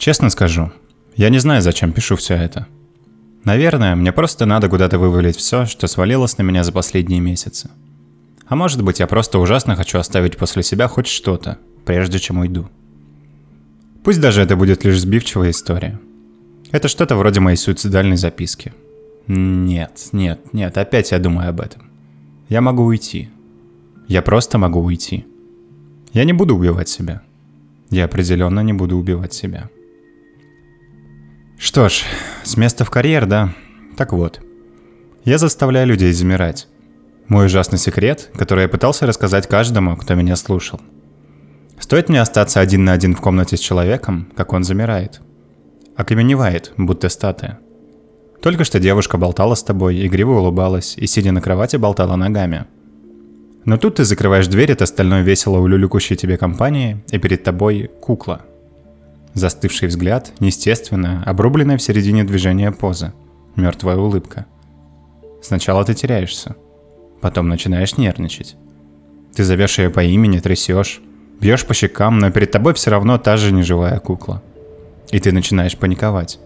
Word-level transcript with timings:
Честно 0.00 0.30
скажу, 0.30 0.72
я 1.14 1.28
не 1.28 1.40
знаю, 1.40 1.60
зачем 1.60 1.92
пишу 1.92 2.16
все 2.16 2.32
это. 2.34 2.66
Наверное, 3.44 3.94
мне 3.94 4.12
просто 4.12 4.46
надо 4.46 4.70
куда-то 4.70 4.98
вывалить 4.98 5.36
все, 5.36 5.66
что 5.66 5.86
свалилось 5.88 6.38
на 6.38 6.42
меня 6.42 6.64
за 6.64 6.72
последние 6.72 7.20
месяцы. 7.20 7.68
А 8.46 8.56
может 8.56 8.82
быть, 8.82 8.98
я 8.98 9.06
просто 9.06 9.38
ужасно 9.38 9.76
хочу 9.76 9.98
оставить 9.98 10.38
после 10.38 10.62
себя 10.62 10.88
хоть 10.88 11.06
что-то, 11.06 11.58
прежде 11.84 12.18
чем 12.18 12.38
уйду. 12.38 12.66
Пусть 14.02 14.22
даже 14.22 14.40
это 14.40 14.56
будет 14.56 14.84
лишь 14.86 14.98
сбивчивая 14.98 15.50
история. 15.50 16.00
Это 16.72 16.88
что-то 16.88 17.16
вроде 17.16 17.40
моей 17.40 17.58
суицидальной 17.58 18.16
записки. 18.16 18.72
Нет, 19.26 20.08
нет, 20.12 20.54
нет, 20.54 20.78
опять 20.78 21.10
я 21.10 21.18
думаю 21.18 21.50
об 21.50 21.60
этом. 21.60 21.90
Я 22.48 22.62
могу 22.62 22.84
уйти. 22.84 23.28
Я 24.08 24.22
просто 24.22 24.56
могу 24.56 24.80
уйти. 24.80 25.26
Я 26.14 26.24
не 26.24 26.32
буду 26.32 26.56
убивать 26.56 26.88
себя. 26.88 27.20
Я 27.90 28.06
определенно 28.06 28.60
не 28.60 28.72
буду 28.72 28.96
убивать 28.96 29.34
себя. 29.34 29.68
Что 31.60 31.90
ж, 31.90 32.04
с 32.42 32.56
места 32.56 32.86
в 32.86 32.90
карьер, 32.90 33.26
да? 33.26 33.52
Так 33.98 34.14
вот. 34.14 34.40
Я 35.26 35.36
заставляю 35.36 35.88
людей 35.88 36.10
замирать. 36.10 36.68
Мой 37.28 37.46
ужасный 37.46 37.78
секрет, 37.78 38.30
который 38.34 38.62
я 38.62 38.68
пытался 38.68 39.06
рассказать 39.06 39.46
каждому, 39.46 39.94
кто 39.98 40.14
меня 40.14 40.36
слушал. 40.36 40.80
Стоит 41.78 42.08
мне 42.08 42.22
остаться 42.22 42.60
один 42.60 42.86
на 42.86 42.92
один 42.92 43.14
в 43.14 43.20
комнате 43.20 43.58
с 43.58 43.60
человеком, 43.60 44.32
как 44.34 44.54
он 44.54 44.64
замирает. 44.64 45.20
Окаменевает, 45.96 46.72
будто 46.78 47.10
статуя. 47.10 47.58
Только 48.40 48.64
что 48.64 48.80
девушка 48.80 49.18
болтала 49.18 49.54
с 49.54 49.62
тобой, 49.62 50.06
игриво 50.06 50.38
улыбалась 50.38 50.96
и, 50.96 51.06
сидя 51.06 51.30
на 51.30 51.42
кровати, 51.42 51.76
болтала 51.76 52.16
ногами. 52.16 52.64
Но 53.66 53.76
тут 53.76 53.96
ты 53.96 54.04
закрываешь 54.04 54.46
дверь 54.46 54.72
от 54.72 54.80
остальной 54.80 55.20
весело 55.20 55.58
улюлюкущей 55.58 56.16
тебе 56.16 56.38
компании, 56.38 57.04
и 57.10 57.18
перед 57.18 57.44
тобой 57.44 57.90
кукла. 58.00 58.46
Застывший 59.34 59.88
взгляд, 59.88 60.32
неестественно, 60.40 61.22
обрубленная 61.24 61.78
в 61.78 61.82
середине 61.82 62.24
движения 62.24 62.72
поза. 62.72 63.12
Мертвая 63.54 63.96
улыбка. 63.96 64.46
Сначала 65.40 65.84
ты 65.84 65.94
теряешься. 65.94 66.56
Потом 67.20 67.48
начинаешь 67.48 67.96
нервничать. 67.96 68.56
Ты 69.34 69.44
зовешь 69.44 69.78
ее 69.78 69.90
по 69.90 70.02
имени, 70.02 70.40
трясешь, 70.40 71.00
бьешь 71.40 71.64
по 71.64 71.74
щекам, 71.74 72.18
но 72.18 72.30
перед 72.30 72.50
тобой 72.50 72.74
все 72.74 72.90
равно 72.90 73.18
та 73.18 73.36
же 73.36 73.52
неживая 73.52 73.98
кукла. 74.00 74.42
И 75.10 75.20
ты 75.20 75.32
начинаешь 75.32 75.76
паниковать. 75.76 76.40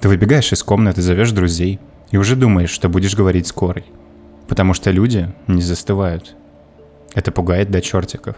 Ты 0.00 0.08
выбегаешь 0.08 0.52
из 0.52 0.62
комнаты, 0.62 1.02
зовешь 1.02 1.32
друзей 1.32 1.78
и 2.10 2.16
уже 2.16 2.36
думаешь, 2.36 2.70
что 2.70 2.88
будешь 2.88 3.16
говорить 3.16 3.46
скорой. 3.46 3.84
Потому 4.48 4.74
что 4.74 4.90
люди 4.90 5.32
не 5.46 5.62
застывают. 5.62 6.34
Это 7.14 7.32
пугает 7.32 7.70
до 7.70 7.80
чертиков. 7.80 8.36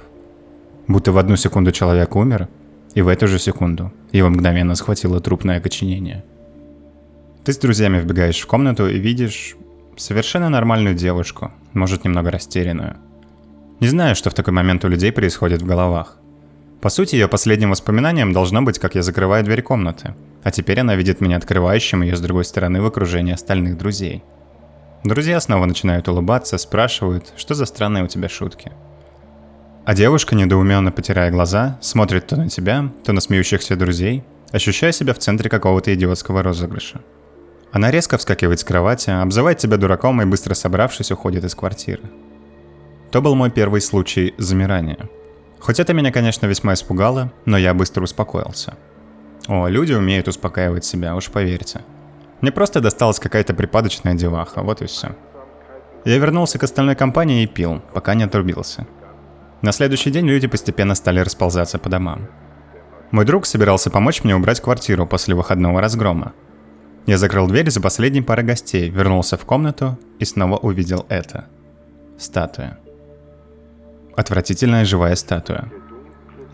Будто 0.89 1.13
в 1.13 1.19
одну 1.19 1.37
секунду 1.37 1.73
человек 1.73 2.15
умер, 2.15 2.49
и 2.97 3.03
в 3.03 3.09
эту 3.09 3.29
же 3.29 3.39
секунду 3.39 3.93
его 4.11 4.31
мгновенно 4.31 4.75
схватило 4.75 5.21
трупное 5.21 5.59
окоченение. 5.59 6.25
Ты 7.45 7.53
с 7.53 7.59
друзьями 7.59 8.01
вбегаешь 8.01 8.41
в 8.41 8.47
комнату 8.47 8.89
и 8.89 8.99
видишь 8.99 9.55
совершенно 9.99 10.49
нормальную 10.49 10.95
девушку, 10.95 11.53
может 11.75 12.05
немного 12.05 12.31
растерянную. 12.31 12.97
Не 13.81 13.89
знаю, 13.89 14.17
что 14.17 14.31
в 14.31 14.35
такой 14.35 14.55
момент 14.55 14.83
у 14.87 14.89
людей 14.89 15.13
происходит 15.13 15.61
в 15.61 15.67
головах. 15.67 16.17
По 16.81 16.89
сути, 16.89 17.17
ее 17.17 17.29
последним 17.29 17.71
воспоминанием 17.71 18.33
должно 18.33 18.63
быть, 18.63 18.79
как 18.79 18.95
я 18.95 19.03
закрываю 19.03 19.45
дверь 19.45 19.61
комнаты, 19.61 20.15
а 20.43 20.51
теперь 20.51 20.81
она 20.81 20.97
видит 20.97 21.21
меня 21.21 21.37
открывающим 21.37 22.01
ее 22.01 22.17
с 22.17 22.21
другой 22.21 22.47
стороны 22.47 22.81
в 22.81 22.87
окружении 22.87 23.35
остальных 23.35 23.77
друзей. 23.77 24.23
Друзья 25.05 25.39
снова 25.41 25.67
начинают 25.67 26.09
улыбаться, 26.09 26.57
спрашивают, 26.57 27.35
что 27.37 27.53
за 27.53 27.67
странные 27.67 28.05
у 28.05 28.09
тебя 28.09 28.31
шутки. 28.31 28.73
А 29.87 29.95
девушка, 29.95 30.35
недоуменно 30.35 30.91
потирая 30.91 31.31
глаза, 31.31 31.79
смотрит 31.81 32.27
то 32.27 32.35
на 32.35 32.49
тебя, 32.49 32.91
то 33.05 33.13
на 33.13 33.21
смеющихся 33.21 33.77
друзей, 33.77 34.25
ощущая 34.51 34.91
себя 34.91 35.15
в 35.15 35.19
центре 35.19 35.49
какого-то 35.49 35.95
идиотского 35.95 36.43
розыгрыша. 36.43 37.03
Она 37.71 37.93
резко 37.93 38.19
вскакивает 38.19 38.59
с 38.59 38.65
кровати, 38.65 39.11
обзывает 39.11 39.59
тебя 39.59 39.77
дураком 39.77 40.21
и, 40.21 40.25
быстро 40.25 40.55
собравшись, 40.55 41.13
уходит 41.13 41.45
из 41.45 41.55
квартиры. 41.55 42.03
То 43.13 43.23
был 43.23 43.37
мой 43.37 43.49
первый 43.53 43.81
случай 43.81 44.35
замирания. 44.39 45.09
Хоть 45.61 45.79
это 45.79 45.95
меня, 45.95 46.11
конечно, 46.11 46.47
весьма 46.47 46.75
испугало, 46.75 47.33
но 47.45 47.57
я 47.57 47.73
быстро 47.73 48.03
успокоился. 48.03 48.75
О, 49.47 49.69
люди 49.69 49.93
умеют 49.93 50.27
успокаивать 50.27 50.85
себя, 50.85 51.15
уж 51.15 51.31
поверьте. 51.31 51.83
Мне 52.41 52.51
просто 52.51 52.81
досталась 52.81 53.21
какая-то 53.21 53.55
припадочная 53.55 54.15
деваха, 54.15 54.63
вот 54.63 54.83
и 54.83 54.87
все. 54.87 55.15
Я 56.05 56.19
вернулся 56.19 56.59
к 56.59 56.65
остальной 56.65 56.97
компании 56.97 57.45
и 57.45 57.47
пил, 57.47 57.83
пока 57.95 58.15
не 58.15 58.25
отрубился. 58.25 58.89
На 59.67 59.73
следующий 59.73 60.13
день 60.13 60.29
люди 60.29 60.47
постепенно 60.47 60.95
стали 60.95 61.19
расползаться 61.19 61.81
по 61.81 61.89
домам. 61.89 62.29
Мой 63.11 63.25
друг 63.25 63.47
собирался 63.47 63.91
помочь 63.91 64.23
мне 64.23 64.37
убрать 64.37 64.61
квартиру 64.61 65.09
после 65.09 65.35
выходного 65.35 65.81
разгрома. 65.81 66.35
Я 67.07 67.19
закрыл 67.19 67.49
дверь 67.49 67.69
за 67.69 67.81
последней 67.81 68.23
парой 68.23 68.45
гостей, 68.45 68.89
вернулся 68.89 69.37
в 69.37 69.45
комнату 69.45 69.99
и 70.21 70.25
снова 70.25 70.57
увидел 70.57 71.05
это. 71.09 71.47
Статуя. 72.17 72.79
Отвратительная 74.17 74.85
живая 74.85 75.17
статуя. 75.17 75.69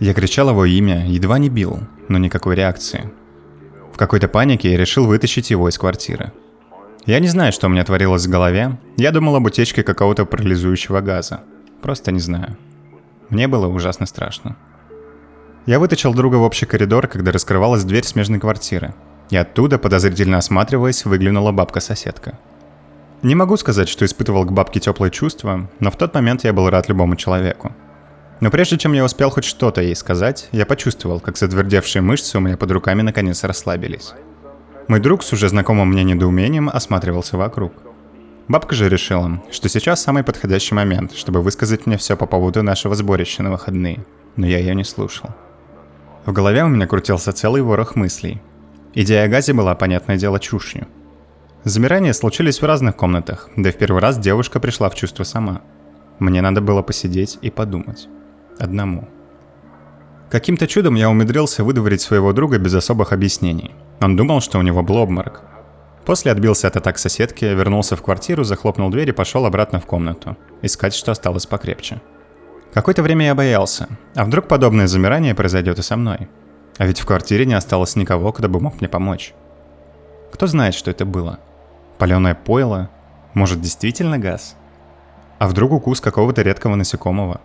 Я 0.01 0.15
кричал 0.15 0.49
его 0.49 0.65
имя, 0.65 1.07
едва 1.07 1.39
не 1.39 1.51
бил, 1.51 1.81
но 2.09 2.17
никакой 2.17 2.55
реакции. 2.55 3.13
В 3.93 3.99
какой-то 3.99 4.27
панике 4.27 4.71
я 4.71 4.79
решил 4.79 5.05
вытащить 5.05 5.51
его 5.51 5.69
из 5.69 5.77
квартиры. 5.77 6.33
Я 7.05 7.21
не 7.21 7.29
знаю, 7.29 7.53
что 7.53 7.67
у 7.67 7.71
меня 7.71 7.85
творилось 7.85 8.25
в 8.25 8.31
голове. 8.31 8.79
Я 8.97 9.11
думал 9.11 9.37
об 9.37 9.45
утечке 9.45 9.83
какого-то 9.83 10.25
парализующего 10.25 11.03
газа. 11.03 11.43
Просто 11.83 12.11
не 12.11 12.21
знаю. 12.21 12.57
Мне 13.33 13.49
было 13.49 13.67
ужасно 13.67 14.05
страшно. 14.05 14.57
Я 15.65 15.79
вытащил 15.79 16.13
друга 16.13 16.37
в 16.37 16.43
общий 16.43 16.67
коридор, 16.67 17.07
когда 17.07 17.33
раскрывалась 17.33 17.83
дверь 17.83 18.05
смежной 18.05 18.39
квартиры. 18.39 18.95
И 19.31 19.37
оттуда, 19.39 19.79
подозрительно 19.79 20.37
осматриваясь, 20.37 21.07
выглянула 21.07 21.51
бабка-соседка. 21.51 22.39
Не 23.23 23.35
могу 23.35 23.57
сказать, 23.57 23.89
что 23.89 24.05
испытывал 24.05 24.45
к 24.45 24.53
бабке 24.53 24.81
теплые 24.81 25.11
чувства, 25.11 25.71
но 25.81 25.91
в 25.91 25.97
тот 25.97 26.13
момент 26.13 26.45
я 26.45 26.53
был 26.53 26.69
рад 26.69 26.91
любому 26.91 27.17
человеку. 27.17 27.73
Но 28.41 28.51
прежде 28.51 28.77
чем 28.77 28.93
я 28.93 29.03
успел 29.03 29.31
хоть 29.31 29.45
что-то 29.45 29.81
ей 29.81 29.97
сказать, 29.97 30.51
я 30.53 30.67
почувствовал, 30.67 31.19
как 31.19 31.39
затвердевшие 31.39 32.03
мышцы 32.03 32.37
у 32.37 32.41
меня 32.43 32.59
под 32.59 32.71
руками 32.71 33.01
наконец 33.01 33.45
расслабились. 33.45 34.13
Мой 34.89 35.01
друг 35.01 35.23
с 35.23 35.33
уже 35.33 35.49
знакомым 35.49 35.89
мне 35.89 36.05
недоумением 36.05 36.69
осматривался 36.69 37.39
вокруг. 37.39 37.73
Бабка 38.49 38.75
же 38.75 38.89
решила, 38.89 39.43
что 39.51 39.69
сейчас 39.69 40.03
самый 40.03 40.25
подходящий 40.25 40.75
момент, 40.75 41.13
чтобы 41.13 41.43
высказать 41.43 41.87
мне 41.87 41.97
все 41.97 42.17
по 42.17 42.27
поводу 42.27 42.63
нашего 42.63 42.95
сборища 42.95 43.43
на 43.43 43.51
выходные, 43.51 44.05
но 44.37 44.47
я 44.47 44.59
ее 44.59 44.75
не 44.75 44.85
слушал. 44.85 45.31
В 46.27 46.33
голове 46.33 46.65
у 46.65 46.69
меня 46.69 46.87
крутился 46.87 47.33
целый 47.33 47.63
ворох 47.63 47.97
мыслей. 47.97 48.41
Идея 48.95 49.25
о 49.25 49.29
газе 49.29 49.53
была, 49.53 49.75
понятное 49.75 50.17
дело, 50.17 50.39
чушью– 50.39 50.87
Замирания 51.65 52.13
случились 52.13 52.61
в 52.61 52.65
разных 52.65 52.97
комнатах, 52.97 53.49
да 53.57 53.69
и 53.69 53.73
в 53.73 53.77
первый 53.77 54.03
раз 54.03 54.19
девушка 54.19 54.59
пришла 54.59 54.91
в 54.91 54.97
чувство 54.97 55.23
сама. 55.23 55.61
Мне 56.19 56.43
надо 56.43 56.61
было 56.61 56.83
посидеть 56.83 57.39
и 57.41 57.51
подумать. 57.51 58.09
Одному. 58.59 59.09
Каким-то 60.29 60.67
чудом 60.67 60.97
я 60.97 61.09
умудрился 61.09 61.63
выдворить 61.63 62.01
своего 62.01 62.33
друга 62.33 62.59
без 62.59 62.75
особых 62.75 63.13
объяснений. 63.13 63.71
Он 64.01 64.17
думал, 64.17 64.41
что 64.41 64.59
у 64.59 64.63
него 64.63 64.83
был 64.83 64.97
обморок. 64.97 65.43
После 66.05 66.33
отбился 66.33 66.67
от 66.69 66.77
атак 66.77 66.99
соседки, 66.99 67.45
вернулся 67.45 67.95
в 67.97 68.03
квартиру, 68.03 68.43
захлопнул 68.43 68.91
дверь 68.91 69.11
и 69.11 69.13
пошел 69.13 69.47
обратно 69.47 69.79
в 69.81 69.87
комнату. 69.87 70.37
Искать, 70.61 70.95
что 70.95 71.13
осталось 71.13 71.47
покрепче. 71.47 72.01
Какое-то 72.73 73.03
время 73.03 73.27
я 73.27 73.35
боялся. 73.35 73.89
А 74.15 74.25
вдруг 74.25 74.49
подобное 74.49 74.87
замирание 74.87 75.35
произойдет 75.35 75.79
и 75.79 75.83
со 75.83 75.97
мной? 75.97 76.29
А 76.79 76.87
ведь 76.87 77.01
в 77.01 77.07
квартире 77.07 77.47
не 77.47 77.55
осталось 77.55 77.97
никого, 77.97 78.33
кто 78.33 78.49
бы 78.49 78.59
мог 78.61 78.81
мне 78.81 78.89
помочь. 78.89 79.35
Кто 80.33 80.47
знает, 80.47 80.75
что 80.75 80.91
это 80.91 81.05
было? 81.05 81.39
Паленое 81.99 82.35
пойло? 82.35 82.91
Может, 83.35 83.61
действительно 83.61 84.19
газ? 84.19 84.57
А 85.39 85.47
вдруг 85.47 85.73
укус 85.73 86.01
какого-то 86.01 86.43
редкого 86.43 86.75
насекомого? 86.75 87.41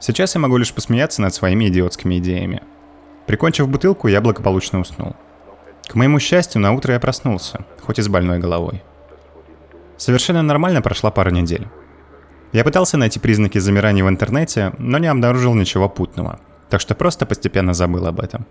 Сейчас 0.00 0.34
я 0.34 0.40
могу 0.40 0.56
лишь 0.56 0.72
посмеяться 0.72 1.22
над 1.22 1.34
своими 1.34 1.68
идиотскими 1.68 2.18
идеями. 2.18 2.62
Прикончив 3.26 3.68
бутылку, 3.68 4.08
я 4.08 4.20
благополучно 4.20 4.80
уснул. 4.80 5.14
К 5.86 5.94
моему 5.94 6.18
счастью, 6.20 6.60
на 6.60 6.72
утро 6.72 6.94
я 6.94 7.00
проснулся, 7.00 7.64
хоть 7.80 7.98
и 7.98 8.02
с 8.02 8.08
больной 8.08 8.38
головой. 8.38 8.82
Совершенно 9.96 10.42
нормально 10.42 10.82
прошла 10.82 11.10
пара 11.10 11.30
недель. 11.30 11.68
Я 12.52 12.64
пытался 12.64 12.96
найти 12.96 13.18
признаки 13.20 13.58
замирания 13.58 14.04
в 14.04 14.08
интернете, 14.08 14.72
но 14.78 14.98
не 14.98 15.06
обнаружил 15.06 15.54
ничего 15.54 15.88
путного, 15.88 16.40
так 16.70 16.80
что 16.80 16.94
просто 16.94 17.26
постепенно 17.26 17.74
забыл 17.74 18.06
об 18.06 18.20
этом. 18.20 18.46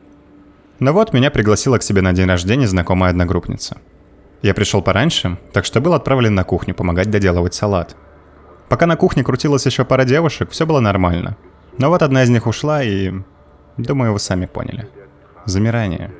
Но 0.79 0.93
вот 0.93 1.13
меня 1.13 1.29
пригласила 1.31 1.77
к 1.77 1.83
себе 1.83 2.01
на 2.01 2.13
день 2.13 2.27
рождения 2.27 2.67
знакомая 2.67 3.11
одногруппница– 3.11 3.77
я 4.41 4.55
пришел 4.55 4.81
пораньше, 4.81 5.37
так 5.53 5.65
что 5.65 5.81
был 5.81 5.93
отправлен 5.93 6.33
на 6.33 6.43
кухню 6.43 6.73
помогать 6.73 7.11
доделывать 7.11 7.53
салат. 7.53 7.95
Пока 8.69 8.87
на 8.87 8.95
кухне 8.95 9.23
крутилась 9.23 9.65
еще 9.65 9.85
пара 9.85 10.03
девушек, 10.03 10.49
все 10.49 10.65
было 10.65 10.79
нормально. 10.79 11.37
Но 11.77 11.89
вот 11.89 12.01
одна 12.01 12.23
из 12.23 12.29
них 12.29 12.47
ушла 12.47 12.83
и... 12.83 13.13
Думаю, 13.77 14.13
вы 14.13 14.19
сами 14.19 14.47
поняли. 14.47 14.89
Замирание. 15.45 16.11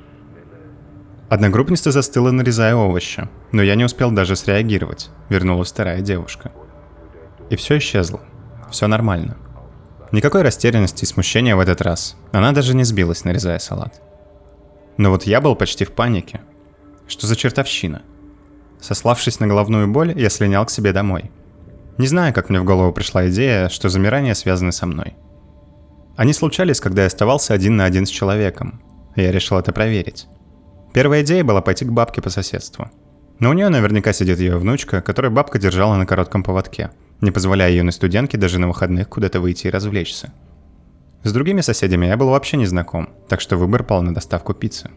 Одногруппница 1.32 1.92
застыла, 1.92 2.32
нарезая 2.32 2.76
овощи, 2.76 3.30
но 3.54 3.62
я 3.62 3.76
не 3.76 3.86
успел 3.86 4.12
даже 4.12 4.36
среагировать. 4.36 5.12
Вернулась 5.30 5.72
вторая 5.72 6.02
девушка. 6.02 6.52
И 7.50 7.56
все 7.56 7.78
исчезло. 7.78 8.20
Все 8.70 8.88
нормально. 8.88 9.38
Никакой 10.12 10.42
растерянности 10.42 11.06
и 11.06 11.08
смущения 11.08 11.56
в 11.56 11.62
этот 11.62 11.80
раз. 11.80 12.18
Она 12.34 12.52
даже 12.52 12.76
не 12.76 12.84
сбилась, 12.84 13.24
нарезая 13.24 13.60
салат. 13.60 14.02
Но 14.98 15.10
вот 15.10 15.24
я 15.24 15.40
был 15.40 15.56
почти 15.56 15.86
в 15.86 15.94
панике. 15.94 16.42
Что 17.08 17.28
за 17.28 17.38
чертовщина? 17.38 18.02
Сославшись 18.82 19.40
на 19.40 19.48
головную 19.48 19.88
боль, 19.88 20.14
я 20.20 20.30
слинял 20.30 20.66
к 20.66 20.70
себе 20.70 20.92
домой. 20.92 21.32
Не 21.98 22.08
знаю, 22.08 22.34
как 22.34 22.50
мне 22.50 22.60
в 22.60 22.66
голову 22.66 22.92
пришла 22.92 23.30
идея, 23.30 23.70
что 23.70 23.88
замирания 23.88 24.34
связаны 24.34 24.74
со 24.74 24.86
мной. 24.86 25.16
Они 26.18 26.34
случались, 26.34 26.82
когда 26.82 27.04
я 27.04 27.08
оставался 27.08 27.54
один 27.54 27.78
на 27.78 27.86
один 27.86 28.06
с 28.06 28.10
человеком. 28.10 28.82
Я 29.16 29.32
решил 29.32 29.58
это 29.58 29.72
проверить. 29.72 30.28
Первая 30.94 31.24
идея 31.24 31.44
была 31.44 31.62
пойти 31.62 31.86
к 31.86 31.92
бабке 31.92 32.22
по 32.22 32.30
соседству. 32.30 32.90
Но 33.40 33.50
у 33.50 33.54
нее 33.54 33.70
наверняка 33.70 34.14
сидит 34.14 34.40
ее 34.40 34.58
внучка, 34.58 35.02
которую 35.02 35.32
бабка 35.32 35.58
держала 35.58 35.96
на 35.96 36.06
коротком 36.06 36.44
поводке, 36.44 36.92
не 37.22 37.32
позволяя 37.32 37.72
юной 37.72 37.92
студентке 37.92 38.38
даже 38.38 38.60
на 38.60 38.68
выходных 38.68 39.10
куда-то 39.10 39.40
выйти 39.40 39.68
и 39.68 39.72
развлечься. 39.72 40.34
С 41.24 41.32
другими 41.34 41.62
соседями 41.62 42.08
я 42.08 42.18
был 42.18 42.30
вообще 42.30 42.58
не 42.58 42.66
знаком, 42.66 43.10
так 43.30 43.42
что 43.42 43.58
выбор 43.58 43.84
пал 43.84 44.02
на 44.02 44.14
доставку 44.14 44.54
пиццы. 44.54 44.90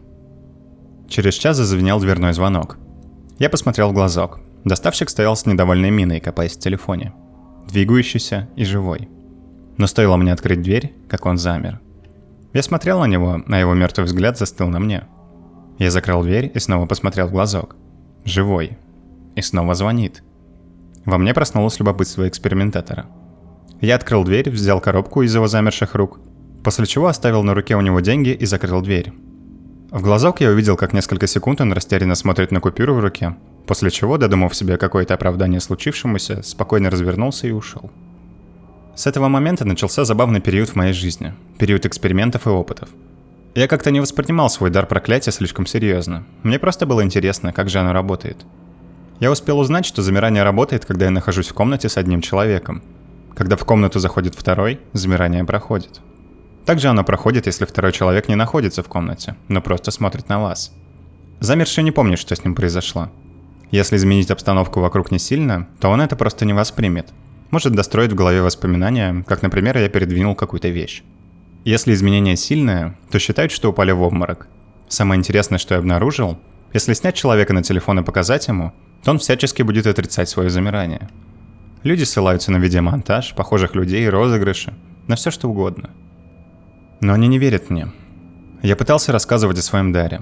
Через 1.07 1.35
час 1.35 1.57
зазвенел 1.57 1.99
дверной 1.99 2.33
звонок. 2.33 2.77
Я 3.39 3.49
посмотрел 3.49 3.89
в 3.89 3.93
глазок. 3.93 4.39
Доставщик 4.63 5.09
стоял 5.09 5.35
с 5.35 5.45
недовольной 5.45 5.91
миной, 5.91 6.19
копаясь 6.19 6.55
в 6.55 6.59
телефоне. 6.59 7.13
Двигающийся 7.67 8.49
и 8.55 8.65
живой. 8.65 9.09
Но 9.77 9.87
стоило 9.87 10.17
мне 10.17 10.33
открыть 10.33 10.61
дверь, 10.61 10.93
как 11.07 11.25
он 11.25 11.37
замер. 11.37 11.79
Я 12.53 12.63
смотрел 12.63 12.99
на 12.99 13.05
него, 13.05 13.43
а 13.47 13.59
его 13.59 13.73
мертвый 13.73 14.05
взгляд 14.05 14.37
застыл 14.37 14.67
на 14.67 14.79
мне. 14.79 15.07
Я 15.77 15.91
закрыл 15.91 16.23
дверь 16.23 16.51
и 16.53 16.59
снова 16.59 16.85
посмотрел 16.85 17.27
в 17.27 17.31
глазок. 17.31 17.75
Живой. 18.23 18.77
И 19.35 19.41
снова 19.41 19.75
звонит. 19.75 20.23
Во 21.05 21.17
мне 21.17 21.33
проснулось 21.33 21.79
любопытство 21.79 22.27
экспериментатора– 22.27 23.05
я 23.81 23.95
открыл 23.95 24.23
дверь, 24.23 24.49
взял 24.49 24.79
коробку 24.79 25.21
из 25.21 25.35
его 25.35 25.47
замерших 25.47 25.95
рук, 25.95 26.19
после 26.63 26.85
чего 26.85 27.07
оставил 27.07 27.43
на 27.43 27.53
руке 27.53 27.75
у 27.75 27.81
него 27.81 27.99
деньги 27.99 28.29
и 28.29 28.45
закрыл 28.45 28.81
дверь. 28.81 29.13
В 29.91 30.01
глазок 30.01 30.41
я 30.41 30.49
увидел, 30.49 30.77
как 30.77 30.93
несколько 30.93 31.27
секунд 31.27 31.61
он 31.61 31.73
растерянно 31.73 32.15
смотрит 32.15 32.51
на 32.51 32.59
купюру 32.59 32.95
в 32.95 32.99
руке, 32.99 33.35
после 33.67 33.91
чего, 33.91 34.17
додумав 34.17 34.55
себе 34.55 34.77
какое-то 34.77 35.13
оправдание 35.13 35.59
случившемуся, 35.59 36.41
спокойно 36.41 36.89
развернулся 36.89 37.47
и 37.47 37.51
ушел. 37.51 37.91
С 38.95 39.07
этого 39.07 39.27
момента 39.27 39.65
начался 39.65 40.05
забавный 40.05 40.39
период 40.39 40.69
в 40.69 40.75
моей 40.75 40.93
жизни, 40.93 41.33
период 41.59 41.85
экспериментов 41.85 42.47
и 42.47 42.49
опытов. 42.49 42.89
Я 43.55 43.67
как-то 43.67 43.89
не 43.89 44.01
воспринимал 44.01 44.49
свой 44.49 44.69
дар 44.69 44.85
проклятия 44.85 45.31
слишком 45.31 45.65
серьезно. 45.65 46.25
Мне 46.43 46.59
просто 46.59 46.85
было 46.85 47.03
интересно, 47.03 47.53
как 47.53 47.69
же 47.69 47.79
оно 47.79 47.93
работает. 47.93 48.45
Я 49.19 49.31
успел 49.31 49.59
узнать, 49.59 49.85
что 49.85 50.01
замирание 50.01 50.43
работает, 50.43 50.85
когда 50.85 51.05
я 51.05 51.11
нахожусь 51.11 51.47
в 51.47 51.53
комнате 51.53 51.89
с 51.89 51.97
одним 51.97 52.21
человеком– 52.21 52.83
когда 53.35 53.57
в 53.57 53.65
комнату 53.65 53.99
заходит 53.99 54.33
второй, 54.33 54.79
замирание 54.93 55.43
проходит. 55.43 55.99
Также 56.65 56.87
оно 56.87 57.03
проходит, 57.03 57.45
если 57.47 57.65
второй 57.65 57.91
человек 57.91 58.29
не 58.29 58.35
находится 58.35 58.81
в 58.81 58.87
комнате, 58.87 59.35
но 59.49 59.61
просто 59.61 59.91
смотрит 59.91 60.29
на 60.29 60.39
вас. 60.39 60.71
Замерший 61.41 61.83
не 61.83 61.91
помнит, 61.91 62.17
что 62.17 62.33
с 62.33 62.43
ним 62.43 62.55
произошло. 62.55 63.09
Если 63.71 63.97
изменить 63.97 64.31
обстановку 64.31 64.79
вокруг 64.79 65.11
не 65.11 65.19
сильно, 65.19 65.67
то 65.79 65.89
он 65.89 66.01
это 66.01 66.15
просто 66.15 66.45
не 66.45 66.53
воспримет. 66.53 67.09
Может 67.51 67.73
достроить 67.73 68.13
в 68.13 68.15
голове 68.15 68.41
воспоминания, 68.41 69.23
как, 69.27 69.41
например, 69.41 69.77
я 69.77 69.89
передвинул 69.89 70.33
какую-то 70.33 70.69
вещь. 70.69 71.03
Если 71.65 71.93
изменение 71.93 72.37
сильное, 72.37 72.97
то 73.11 73.19
считают, 73.19 73.51
что 73.51 73.71
упали 73.71 73.91
в 73.91 74.01
обморок. 74.01 74.47
Самое 74.87 75.19
интересное, 75.19 75.59
что 75.59 75.73
я 75.73 75.79
обнаружил, 75.79 76.39
если 76.73 76.93
снять 76.93 77.15
человека 77.15 77.51
на 77.53 77.63
телефон 77.63 77.99
и 77.99 78.03
показать 78.03 78.47
ему, 78.47 78.71
то 79.03 79.11
он 79.11 79.19
всячески 79.19 79.61
будет 79.61 79.85
отрицать 79.85 80.29
свое 80.29 80.49
замирание– 80.49 81.09
Люди 81.85 82.03
ссылаются 82.03 82.51
на 82.51 82.57
видеомонтаж, 82.57 83.35
похожих 83.35 83.75
людей, 83.75 84.09
розыгрыши, 84.09 84.73
на 85.05 85.15
все 85.15 85.29
что 85.29 85.47
угодно. 85.47 85.91
Но 86.99 87.13
они 87.13 87.27
не 87.27 87.37
верят 87.37 87.69
мне. 87.69 87.91
Я 88.63 88.75
пытался 88.75 89.11
рассказывать 89.11 89.59
о 89.59 89.61
своем 89.61 89.91
даре. 89.91 90.21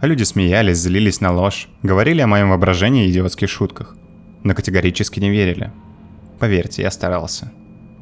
А 0.00 0.06
люди 0.06 0.24
смеялись, 0.24 0.76
злились 0.76 1.22
на 1.22 1.32
ложь, 1.32 1.70
говорили 1.82 2.20
о 2.20 2.26
моем 2.26 2.50
воображении 2.50 3.06
и 3.06 3.10
идиотских 3.10 3.48
шутках. 3.48 3.96
Но 4.44 4.52
категорически 4.52 5.18
не 5.18 5.30
верили. 5.30 5.72
Поверьте, 6.38 6.82
я 6.82 6.90
старался. 6.90 7.50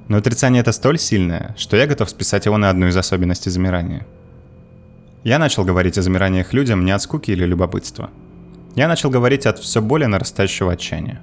Но 0.08 0.18
отрицание 0.18 0.60
это 0.60 0.72
столь 0.72 0.98
сильное, 0.98 1.54
что 1.58 1.76
я 1.76 1.86
готов 1.86 2.08
списать 2.10 2.46
его 2.46 2.56
на 2.56 2.70
одну 2.70 2.86
из 2.86 2.96
особенностей 2.96 3.50
замирания. 3.50 4.06
Я 5.24 5.38
начал 5.38 5.64
говорить 5.64 5.98
о 5.98 6.02
замираниях 6.02 6.52
людям 6.52 6.84
не 6.84 6.92
от 6.92 7.02
скуки 7.02 7.32
или 7.32 7.44
любопытства. 7.44 8.10
Я 8.76 8.86
начал 8.86 9.10
говорить 9.10 9.46
от 9.46 9.58
все 9.58 9.82
более 9.82 10.06
нарастающего 10.06 10.72
отчаяния. 10.72 11.20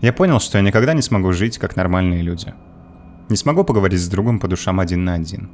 Я 0.00 0.12
понял, 0.12 0.40
что 0.40 0.58
я 0.58 0.64
никогда 0.64 0.94
не 0.94 1.02
смогу 1.02 1.32
жить, 1.32 1.58
как 1.58 1.76
нормальные 1.76 2.22
люди. 2.22 2.52
Не 3.28 3.36
смогу 3.36 3.62
поговорить 3.62 4.00
с 4.00 4.08
другом 4.08 4.40
по 4.40 4.48
душам 4.48 4.80
один 4.80 5.04
на 5.04 5.14
один. 5.14 5.50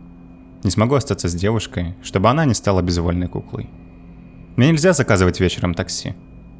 Не 0.62 0.70
смогу 0.70 0.94
остаться 0.94 1.28
с 1.28 1.34
девушкой, 1.34 1.94
чтобы 2.02 2.30
она 2.30 2.46
не 2.46 2.54
стала 2.54 2.80
безвольной 2.80 3.28
куклой. 3.28 3.68
Мне 4.56 4.68
нельзя 4.68 4.92
заказывать 4.92 5.40
вечером 5.40 5.74
такси. 5.74 6.14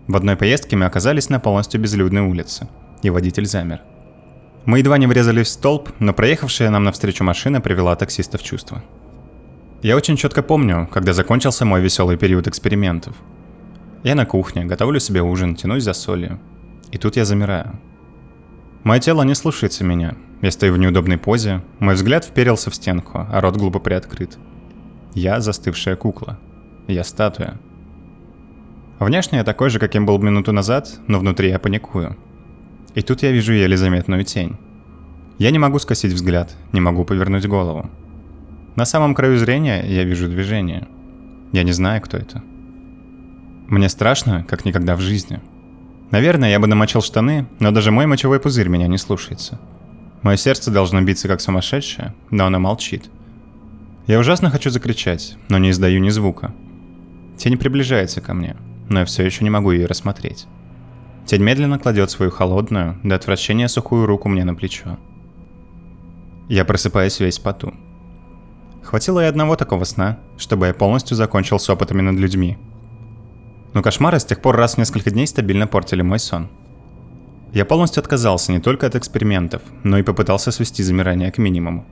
В 0.09 0.17
одной 0.17 0.37
поездке 0.37 0.77
мы 0.77 0.85
оказались 0.85 1.31
на 1.31 1.41
полностью 1.41 1.81
безлюдной 1.81 2.23
улице, 2.23 2.69
и 3.03 3.09
водитель 3.09 3.47
замер. 3.47 3.81
Мы 4.67 4.79
едва 4.79 4.97
не 4.99 5.07
врезались 5.07 5.49
в 5.49 5.51
столб, 5.51 5.91
но 5.99 6.15
проехавшая 6.15 6.71
нам 6.71 6.85
навстречу 6.85 7.23
машина 7.23 7.61
привела 7.61 7.97
таксиста 7.97 8.39
в 8.39 8.43
чувство. 8.43 8.83
Я 9.83 9.97
очень 9.97 10.17
четко 10.17 10.43
помню, 10.43 10.89
когда 10.91 11.13
закончился 11.13 11.67
мой 11.67 11.83
веселый 11.83 12.17
период 12.17 12.47
экспериментов. 12.49 13.15
Я 14.03 14.15
на 14.15 14.25
кухне, 14.25 14.65
готовлю 14.65 15.01
себе 15.01 15.21
ужин, 15.21 15.55
тянусь 15.55 15.83
за 15.83 15.93
солью, 15.93 16.41
и 16.91 16.97
тут 16.97 17.17
я 17.17 17.27
замираю. 17.27 17.79
Мое 18.85 19.01
тело 19.01 19.23
не 19.23 19.35
слушается 19.35 19.85
меня. 19.85 20.15
Я 20.41 20.51
стою 20.51 20.75
в 20.75 20.79
неудобной 20.79 21.19
позе, 21.19 21.63
мой 21.79 21.95
взгляд 21.95 22.25
вперился 22.25 22.71
в 22.71 22.75
стенку, 22.75 23.27
а 23.31 23.41
рот 23.41 23.57
глупо 23.57 23.79
приоткрыт. 23.79 24.39
Я 25.15 25.41
застывшая 25.41 25.97
кукла. 25.97 26.39
Я 26.87 27.05
статуя. 27.05 27.59
Внешне 28.99 29.39
я 29.39 29.45
такой 29.45 29.71
же, 29.71 29.79
каким 29.79 30.07
был 30.07 30.19
минуту 30.19 30.53
назад, 30.53 31.01
но 31.07 31.19
внутри 31.19 31.51
я 31.51 31.59
паникую. 31.59 32.17
И 32.95 33.03
тут 33.03 33.23
я 33.23 33.33
вижу 33.33 33.53
еле 33.53 33.77
заметную 33.77 34.25
тень. 34.25 34.57
Я 35.39 35.51
не 35.51 35.59
могу 35.59 35.79
скосить 35.79 36.13
взгляд, 36.13 36.55
не 36.73 36.81
могу 36.81 37.05
повернуть 37.05 37.47
голову. 37.47 37.91
На 38.77 38.85
самом 38.85 39.15
краю 39.15 39.39
зрения 39.39 39.85
я 39.87 40.05
вижу 40.05 40.29
движение. 40.29 40.87
Я 41.53 41.63
не 41.63 41.73
знаю, 41.73 42.01
кто 42.03 42.17
это. 42.17 42.43
Мне 43.69 43.89
страшно, 43.89 44.45
как 44.49 44.65
никогда 44.65 44.97
в 44.97 45.01
жизни– 45.01 45.41
Наверное, 46.15 46.51
я 46.51 46.61
бы 46.61 46.69
намочил 46.69 47.03
штаны, 47.03 47.49
но 47.59 47.73
даже 47.73 47.91
мой 47.91 48.07
мочевой 48.07 48.39
пузырь 48.39 48.69
меня 48.69 48.87
не 48.87 48.99
слушается. 48.99 49.59
Мое 50.23 50.37
сердце 50.37 50.71
должно 50.71 51.03
биться 51.03 51.27
как 51.27 51.41
сумасшедшее, 51.41 52.15
но 52.31 52.47
оно 52.47 52.61
молчит. 52.61 53.11
Я 54.07 54.21
ужасно 54.21 54.49
хочу 54.49 54.71
закричать, 54.71 55.37
но 55.49 55.59
не 55.59 55.71
издаю 55.71 56.01
ни 56.01 56.11
звука. 56.11 56.55
Тень 57.37 57.59
приближается 57.59 58.21
ко 58.21 58.33
мне, 58.33 58.57
но 58.89 59.01
я 59.01 59.05
все 59.05 59.25
еще 59.25 59.43
не 59.43 59.51
могу 59.51 59.73
ее 59.73 59.87
рассмотреть. 59.87 60.47
Тень 61.27 61.43
медленно 61.43 61.79
кладет 61.79 62.11
свою 62.11 62.31
холодную, 62.31 62.99
до 63.03 63.15
отвращения 63.15 63.69
сухую 63.69 64.07
руку 64.07 64.29
мне 64.29 64.45
на 64.45 64.55
плечо. 64.55 64.99
Я 66.49 66.65
просыпаюсь 66.65 67.21
весь 67.21 67.39
поту. 67.39 67.73
Хватило 68.83 69.21
и 69.21 69.29
одного 69.29 69.57
такого 69.57 69.85
сна, 69.85 70.19
чтобы 70.37 70.67
я 70.67 70.75
полностью 70.75 71.17
закончил 71.17 71.59
с 71.59 71.71
опытами 71.71 72.03
над 72.03 72.17
людьми, 72.17 72.59
но 73.75 73.83
кошмары 73.83 74.21
с 74.21 74.25
тех 74.25 74.41
пор 74.41 74.57
раз 74.57 74.75
в 74.75 74.79
несколько 74.79 75.11
дней 75.11 75.27
стабильно 75.27 75.67
портили 75.67 76.03
мой 76.03 76.19
сон. 76.19 76.49
Я 77.53 77.65
полностью 77.65 78.01
отказался 78.01 78.53
не 78.53 78.61
только 78.61 78.87
от 78.87 78.95
экспериментов, 78.95 79.63
но 79.83 79.99
и 79.99 80.03
попытался 80.03 80.51
свести 80.53 80.83
замирание 80.83 81.31
к 81.31 81.39
минимуму. 81.39 81.85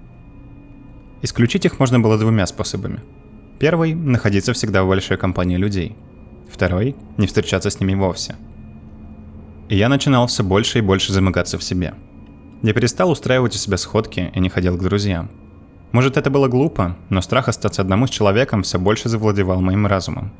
Исключить 1.23 1.65
их 1.65 1.79
можно 1.79 2.01
было 2.01 2.19
двумя 2.19 2.47
способами. 2.47 3.01
Первый– 3.59 3.95
находиться 3.95 4.53
всегда 4.53 4.83
в 4.83 4.89
большой 4.89 5.19
компании 5.19 5.57
людей. 5.57 5.97
Второй– 6.51 6.97
не 7.17 7.27
встречаться 7.27 7.71
с 7.71 7.79
ними 7.81 7.95
вовсе. 7.95 8.37
И 9.73 9.77
я 9.77 9.89
начинал 9.89 10.27
все 10.27 10.45
больше 10.45 10.81
и 10.81 10.83
больше 10.83 11.15
замыкаться 11.15 11.57
в 11.57 11.65
себе. 11.65 11.95
Я 12.63 12.75
перестал 12.75 13.11
устраивать 13.11 13.55
у 13.55 13.59
себя 13.59 13.79
сходки 13.79 14.31
и 14.35 14.39
не 14.39 14.51
ходил 14.51 14.77
к 14.77 14.83
друзьям. 14.83 15.31
Может, 15.93 16.19
это 16.19 16.29
было 16.29 16.47
глупо, 16.47 16.95
но 17.09 17.23
страх 17.23 17.49
остаться 17.49 17.81
одному 17.81 18.07
с 18.07 18.11
человеком 18.11 18.65
все 18.65 18.79
больше 18.79 19.09
завладевал 19.09 19.63
моим 19.63 19.87
разумом. 19.87 20.31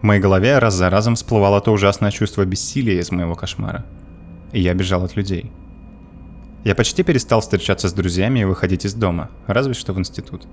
В 0.00 0.04
моей 0.04 0.18
голове 0.18 0.58
раз 0.58 0.72
за 0.76 0.88
разом 0.88 1.14
всплывало 1.14 1.60
то 1.60 1.72
ужасное 1.72 2.10
чувство 2.10 2.46
бессилия 2.46 3.00
из 3.00 3.10
моего 3.10 3.34
кошмара. 3.34 3.84
И 4.52 4.62
я 4.62 4.72
бежал 4.72 5.04
от 5.04 5.14
людей. 5.14 5.52
Я 6.64 6.74
почти 6.74 7.02
перестал 7.02 7.42
встречаться 7.42 7.86
с 7.86 7.92
друзьями 7.92 8.38
и 8.38 8.44
выходить 8.44 8.86
из 8.86 8.94
дома, 8.94 9.28
разве 9.46 9.74
что 9.74 9.92
в 9.92 9.98
институт. 9.98 10.46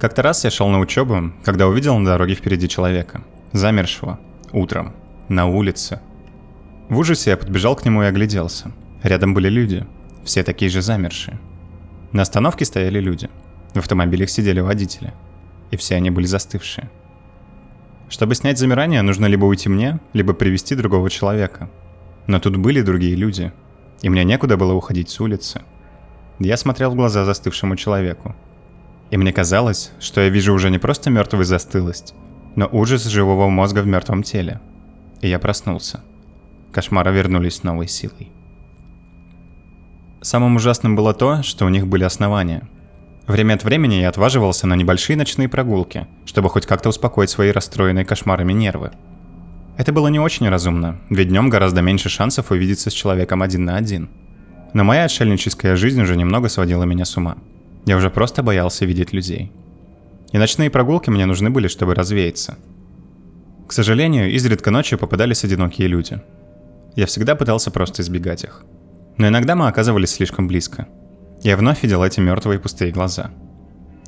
Как-то 0.00 0.20
раз 0.20 0.42
я 0.42 0.50
шел 0.50 0.66
на 0.66 0.80
учебу, 0.80 1.30
когда 1.44 1.68
увидел 1.68 1.96
на 1.96 2.06
дороге 2.06 2.34
впереди 2.34 2.68
человека, 2.68 3.22
замершего, 3.52 4.18
утром, 4.50 4.94
на 5.28 5.46
улице. 5.46 6.00
В 6.88 6.98
ужасе 6.98 7.30
я 7.30 7.36
подбежал 7.36 7.74
к 7.74 7.84
нему 7.84 8.02
и 8.02 8.06
огляделся. 8.06 8.70
Рядом 9.02 9.34
были 9.34 9.48
люди, 9.48 9.86
все 10.24 10.42
такие 10.42 10.70
же 10.70 10.82
замершие. 10.82 11.38
На 12.12 12.22
остановке 12.22 12.64
стояли 12.64 13.00
люди. 13.00 13.28
В 13.74 13.78
автомобилях 13.78 14.30
сидели 14.30 14.60
водители. 14.60 15.12
И 15.70 15.76
все 15.76 15.96
они 15.96 16.10
были 16.10 16.26
застывшие. 16.26 16.90
Чтобы 18.08 18.36
снять 18.36 18.58
замирание, 18.58 19.02
нужно 19.02 19.26
либо 19.26 19.46
уйти 19.46 19.68
мне, 19.68 19.98
либо 20.12 20.32
привести 20.32 20.76
другого 20.76 21.10
человека. 21.10 21.68
Но 22.28 22.38
тут 22.38 22.56
были 22.56 22.82
другие 22.82 23.16
люди, 23.16 23.52
и 24.02 24.08
мне 24.08 24.24
некуда 24.24 24.56
было 24.56 24.74
уходить 24.74 25.10
с 25.10 25.20
улицы. 25.20 25.62
Я 26.38 26.56
смотрел 26.56 26.90
в 26.90 26.94
глаза 26.94 27.24
застывшему 27.24 27.76
человеку. 27.76 28.34
И 29.10 29.16
мне 29.16 29.32
казалось, 29.32 29.92
что 30.00 30.20
я 30.20 30.28
вижу 30.28 30.52
уже 30.54 30.70
не 30.70 30.78
просто 30.78 31.10
мертвую 31.10 31.44
застылость, 31.44 32.14
но 32.54 32.68
ужас 32.70 33.04
живого 33.04 33.48
мозга 33.48 33.80
в 33.80 33.86
мертвом 33.86 34.22
теле. 34.22 34.60
И 35.20 35.28
я 35.28 35.38
проснулся. 35.38 36.00
Кошмары 36.76 37.10
вернулись 37.10 37.54
с 37.54 37.62
новой 37.62 37.88
силой. 37.88 38.28
Самым 40.20 40.56
ужасным 40.56 40.94
было 40.94 41.14
то, 41.14 41.42
что 41.42 41.64
у 41.64 41.70
них 41.70 41.86
были 41.86 42.04
основания. 42.04 42.68
Время 43.26 43.54
от 43.54 43.64
времени 43.64 43.94
я 43.94 44.10
отваживался 44.10 44.66
на 44.66 44.74
небольшие 44.74 45.16
ночные 45.16 45.48
прогулки, 45.48 46.06
чтобы 46.26 46.50
хоть 46.50 46.66
как-то 46.66 46.90
успокоить 46.90 47.30
свои 47.30 47.50
расстроенные 47.50 48.04
кошмарами 48.04 48.52
нервы. 48.52 48.90
Это 49.78 49.90
было 49.94 50.08
не 50.08 50.20
очень 50.20 50.50
разумно, 50.50 51.00
ведь 51.08 51.28
днем 51.28 51.48
гораздо 51.48 51.80
меньше 51.80 52.10
шансов 52.10 52.50
увидеться 52.50 52.90
с 52.90 52.92
человеком 52.92 53.40
один 53.40 53.64
на 53.64 53.76
один. 53.76 54.10
Но 54.74 54.84
моя 54.84 55.04
отшельническая 55.04 55.76
жизнь 55.76 56.02
уже 56.02 56.14
немного 56.14 56.50
сводила 56.50 56.84
меня 56.84 57.06
с 57.06 57.16
ума. 57.16 57.38
Я 57.86 57.96
уже 57.96 58.10
просто 58.10 58.42
боялся 58.42 58.84
видеть 58.84 59.14
людей. 59.14 59.50
И 60.30 60.36
ночные 60.36 60.68
прогулки 60.68 61.08
мне 61.08 61.24
нужны 61.24 61.48
были, 61.48 61.68
чтобы 61.68 61.94
развеяться. 61.94 62.58
К 63.66 63.72
сожалению, 63.72 64.30
изредка 64.30 64.70
ночью 64.70 64.98
попадались 64.98 65.42
одинокие 65.42 65.88
люди. 65.88 66.20
Я 66.96 67.06
всегда 67.06 67.36
пытался 67.36 67.70
просто 67.70 68.02
избегать 68.02 68.42
их– 68.42 68.64
но 69.18 69.28
иногда 69.28 69.54
мы 69.54 69.68
оказывались 69.68 70.10
слишком 70.10 70.46
близко. 70.46 70.88
Я 71.42 71.56
вновь 71.56 71.82
видел 71.82 72.02
эти 72.04 72.20
мертвые 72.20 72.58
пустые 72.58 72.92
глаза. 72.92 73.30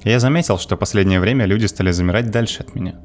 Я 0.05 0.21
заметил, 0.21 0.59
что 0.59 0.77
последнее 0.77 1.21
время 1.21 1.47
люди 1.47 1.67
стали 1.67 1.91
замирать 1.91 2.31
дальше 2.31 2.61
от 2.61 2.75
меня. 2.75 2.97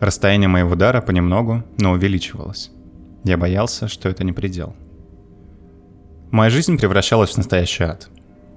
Расстояние 0.00 0.48
моего 0.48 0.72
удара 0.72 1.00
понемногу, 1.00 1.62
но 1.78 1.92
увеличивалось. 1.92 2.70
Я 3.24 3.36
боялся, 3.36 3.86
что 3.86 4.08
это 4.08 4.24
не 4.24 4.32
предел. 4.32 4.74
Моя 6.30 6.48
жизнь 6.48 6.78
превращалась 6.78 7.30
в 7.30 7.36
настоящий 7.36 7.84
ад. 7.84 8.08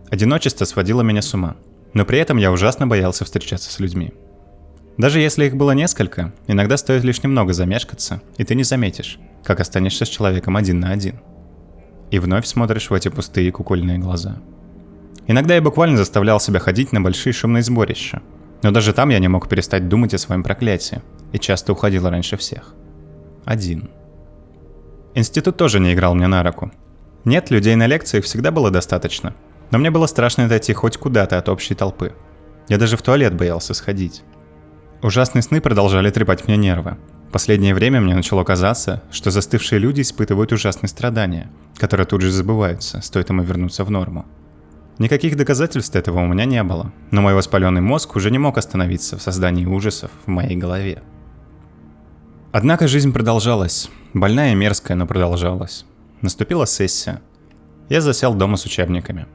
Одиночество 0.09 0.63
сводило 0.65 1.01
меня 1.01 1.21
с 1.21 1.33
ума, 1.33 1.57
но 1.93 2.05
при 2.05 2.19
этом 2.19 2.37
я 2.37 2.51
ужасно 2.51 2.87
боялся 2.87 3.25
встречаться 3.25 3.71
с 3.71 3.79
людьми. 3.79 4.13
Даже 4.97 5.19
если 5.19 5.45
их 5.45 5.55
было 5.55 5.71
несколько, 5.71 6.33
иногда 6.47 6.77
стоит 6.77 7.03
лишь 7.03 7.23
немного 7.23 7.53
замешкаться, 7.53 8.21
и 8.37 8.43
ты 8.43 8.55
не 8.55 8.63
заметишь, 8.63 9.19
как 9.43 9.59
останешься 9.59 10.05
с 10.05 10.09
человеком 10.09 10.55
один 10.55 10.79
на 10.79 10.91
один– 10.91 11.19
и 12.13 12.19
вновь 12.19 12.45
смотришь 12.45 12.91
в 12.91 12.93
эти 12.93 13.09
пустые 13.09 13.51
кукольные 13.51 13.97
глаза. 13.97 14.37
Иногда 15.25 15.55
я 15.55 15.63
буквально 15.63 15.97
заставлял 15.97 16.39
себя 16.39 16.59
ходить 16.59 16.91
на 16.91 17.01
большие 17.01 17.33
шумные 17.33 17.63
сборища. 17.63 18.21
Но 18.61 18.69
даже 18.69 18.93
там 18.93 19.09
я 19.09 19.17
не 19.17 19.27
мог 19.27 19.49
перестать 19.49 19.89
думать 19.89 20.13
о 20.13 20.19
своем 20.19 20.43
проклятии, 20.43 21.01
и 21.31 21.39
часто 21.39 21.73
уходил 21.73 22.07
раньше 22.07 22.37
всех. 22.37 22.75
Один. 23.45 23.89
Институт 25.15 25.57
тоже 25.57 25.79
не 25.79 25.95
играл 25.95 26.13
мне 26.13 26.27
на 26.27 26.43
руку. 26.43 26.71
Нет, 27.25 27.49
людей 27.49 27.75
на 27.75 27.87
лекциях 27.87 28.25
всегда 28.25 28.51
было 28.51 28.69
достаточно, 28.69 29.33
но 29.71 29.79
мне 29.79 29.89
было 29.89 30.05
страшно 30.05 30.45
отойти 30.45 30.71
хоть 30.73 30.97
куда-то 30.97 31.39
от 31.39 31.49
общей 31.49 31.73
толпы. 31.73 32.13
Я 32.69 32.77
даже 32.77 32.95
в 32.95 33.01
туалет 33.01 33.33
боялся 33.33 33.73
сходить. 33.73 34.21
Ужасные 35.03 35.43
сны 35.43 35.61
продолжали 35.61 36.09
трепать 36.09 36.47
мне 36.47 36.57
нервы, 36.57 36.97
последнее 37.33 37.73
время 37.73 37.99
мне 37.99 38.15
начало 38.15 38.43
казаться, 38.43 39.03
что 39.11 39.31
застывшие 39.31 39.79
люди 39.79 40.01
испытывают 40.01 40.53
ужасные 40.53 40.87
страдания, 40.87 41.49
которые 41.77 42.05
тут 42.05 42.21
же 42.21 42.31
забываются, 42.31 43.01
стоит 43.01 43.29
им 43.31 43.41
вернуться 43.41 43.83
в 43.83 43.91
норму. 43.91 44.25
Никаких 44.99 45.35
доказательств 45.35 45.95
этого 45.95 46.19
у 46.19 46.27
меня 46.27 46.45
не 46.45 46.61
было, 46.63 46.93
но 47.09 47.21
мой 47.21 47.33
воспаленный 47.33 47.81
мозг 47.81 48.15
уже 48.15 48.29
не 48.29 48.37
мог 48.37 48.57
остановиться 48.59 49.17
в 49.17 49.21
создании 49.21 49.65
ужасов 49.65 50.11
в 50.25 50.29
моей 50.29 50.55
голове. 50.55 51.01
Однако 52.51 52.87
жизнь 52.87 53.11
продолжалась, 53.11 53.89
больная 54.13 54.51
и 54.51 54.55
мерзкая, 54.55 54.95
но 54.95 55.07
продолжалась. 55.07 55.85
Наступила 56.21 56.67
сессия. 56.67 57.19
Я 57.89 57.99
засел 57.99 58.35
дома 58.35 58.57
с 58.57 58.65
учебниками. 58.65 59.25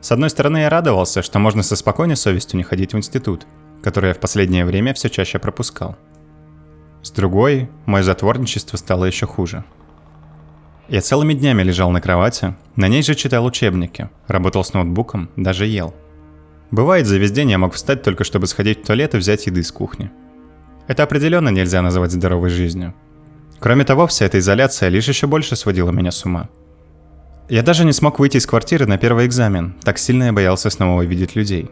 С 0.00 0.10
одной 0.10 0.30
стороны, 0.30 0.58
я 0.58 0.68
радовался, 0.68 1.22
что 1.22 1.38
можно 1.38 1.62
со 1.62 1.76
спокойной 1.76 2.16
совестью 2.16 2.58
не 2.58 2.64
ходить 2.64 2.92
в 2.92 2.96
институт, 2.96 3.46
который 3.82 4.08
я 4.08 4.14
в 4.14 4.20
последнее 4.20 4.64
время 4.64 4.94
все 4.94 5.08
чаще 5.08 5.38
пропускал– 5.38 5.96
с 7.06 7.12
другой, 7.12 7.68
мое 7.86 8.02
затворничество 8.02 8.76
стало 8.76 9.04
еще 9.04 9.26
хуже. 9.26 9.62
Я 10.88 11.00
целыми 11.00 11.34
днями 11.34 11.62
лежал 11.62 11.90
на 11.92 12.00
кровати, 12.00 12.56
на 12.74 12.88
ней 12.88 13.00
же 13.04 13.14
читал 13.14 13.44
учебники, 13.44 14.10
работал 14.26 14.64
с 14.64 14.72
ноутбуком, 14.74 15.30
даже 15.36 15.66
ел. 15.66 15.94
Бывает, 16.72 17.06
за 17.06 17.18
весь 17.18 17.30
день 17.30 17.52
я 17.52 17.58
мог 17.58 17.74
встать 17.74 18.02
только 18.02 18.24
чтобы 18.24 18.48
сходить 18.48 18.82
в 18.82 18.86
туалет 18.86 19.14
и 19.14 19.18
взять 19.18 19.46
еды 19.46 19.62
с 19.62 19.70
кухни. 19.70 20.10
Это 20.88 21.04
определенно 21.04 21.50
нельзя 21.50 21.80
называть 21.80 22.10
здоровой 22.10 22.50
жизнью. 22.50 22.92
Кроме 23.60 23.84
того, 23.84 24.08
вся 24.08 24.26
эта 24.26 24.40
изоляция 24.40 24.88
лишь 24.88 25.06
еще 25.06 25.28
больше 25.28 25.54
сводила 25.54 25.92
меня 25.92 26.10
с 26.10 26.24
ума. 26.24 26.48
Я 27.48 27.62
даже 27.62 27.84
не 27.84 27.92
смог 27.92 28.18
выйти 28.18 28.38
из 28.38 28.46
квартиры 28.46 28.86
на 28.86 28.98
первый 28.98 29.26
экзамен, 29.26 29.76
так 29.84 29.98
сильно 29.98 30.24
я 30.24 30.32
боялся 30.32 30.70
снова 30.70 31.02
увидеть 31.02 31.36
людей. 31.36 31.70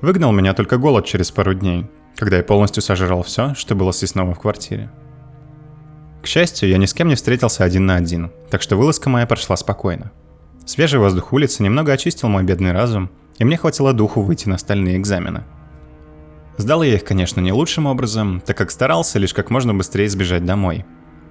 Выгнал 0.00 0.32
меня 0.32 0.52
только 0.54 0.76
голод 0.76 1.06
через 1.06 1.30
пару 1.30 1.54
дней, 1.54 1.86
когда 2.16 2.36
я 2.36 2.42
полностью 2.42 2.82
сожрал 2.82 3.22
все, 3.22 3.54
что 3.54 3.74
было 3.74 3.92
съестного 3.92 4.34
в 4.34 4.40
квартире. 4.40 4.90
К 6.22 6.26
счастью, 6.26 6.68
я 6.68 6.78
ни 6.78 6.86
с 6.86 6.94
кем 6.94 7.08
не 7.08 7.14
встретился 7.14 7.64
один 7.64 7.86
на 7.86 7.96
один, 7.96 8.32
так 8.50 8.60
что 8.60 8.76
вылазка 8.76 9.08
моя 9.08 9.26
прошла 9.26 9.56
спокойно. 9.56 10.12
Свежий 10.66 10.98
воздух 10.98 11.32
улицы 11.32 11.62
немного 11.62 11.92
очистил 11.92 12.28
мой 12.28 12.42
бедный 12.42 12.72
разум, 12.72 13.10
и 13.38 13.44
мне 13.44 13.56
хватило 13.56 13.92
духу 13.92 14.22
выйти 14.22 14.48
на 14.48 14.56
остальные 14.56 14.96
экзамены. 14.96 15.44
Сдал 16.56 16.82
я 16.82 16.94
их, 16.94 17.04
конечно, 17.04 17.40
не 17.40 17.52
лучшим 17.52 17.86
образом, 17.86 18.40
так 18.44 18.56
как 18.56 18.70
старался 18.70 19.18
лишь 19.18 19.34
как 19.34 19.50
можно 19.50 19.74
быстрее 19.74 20.08
сбежать 20.08 20.44
домой. 20.44 20.84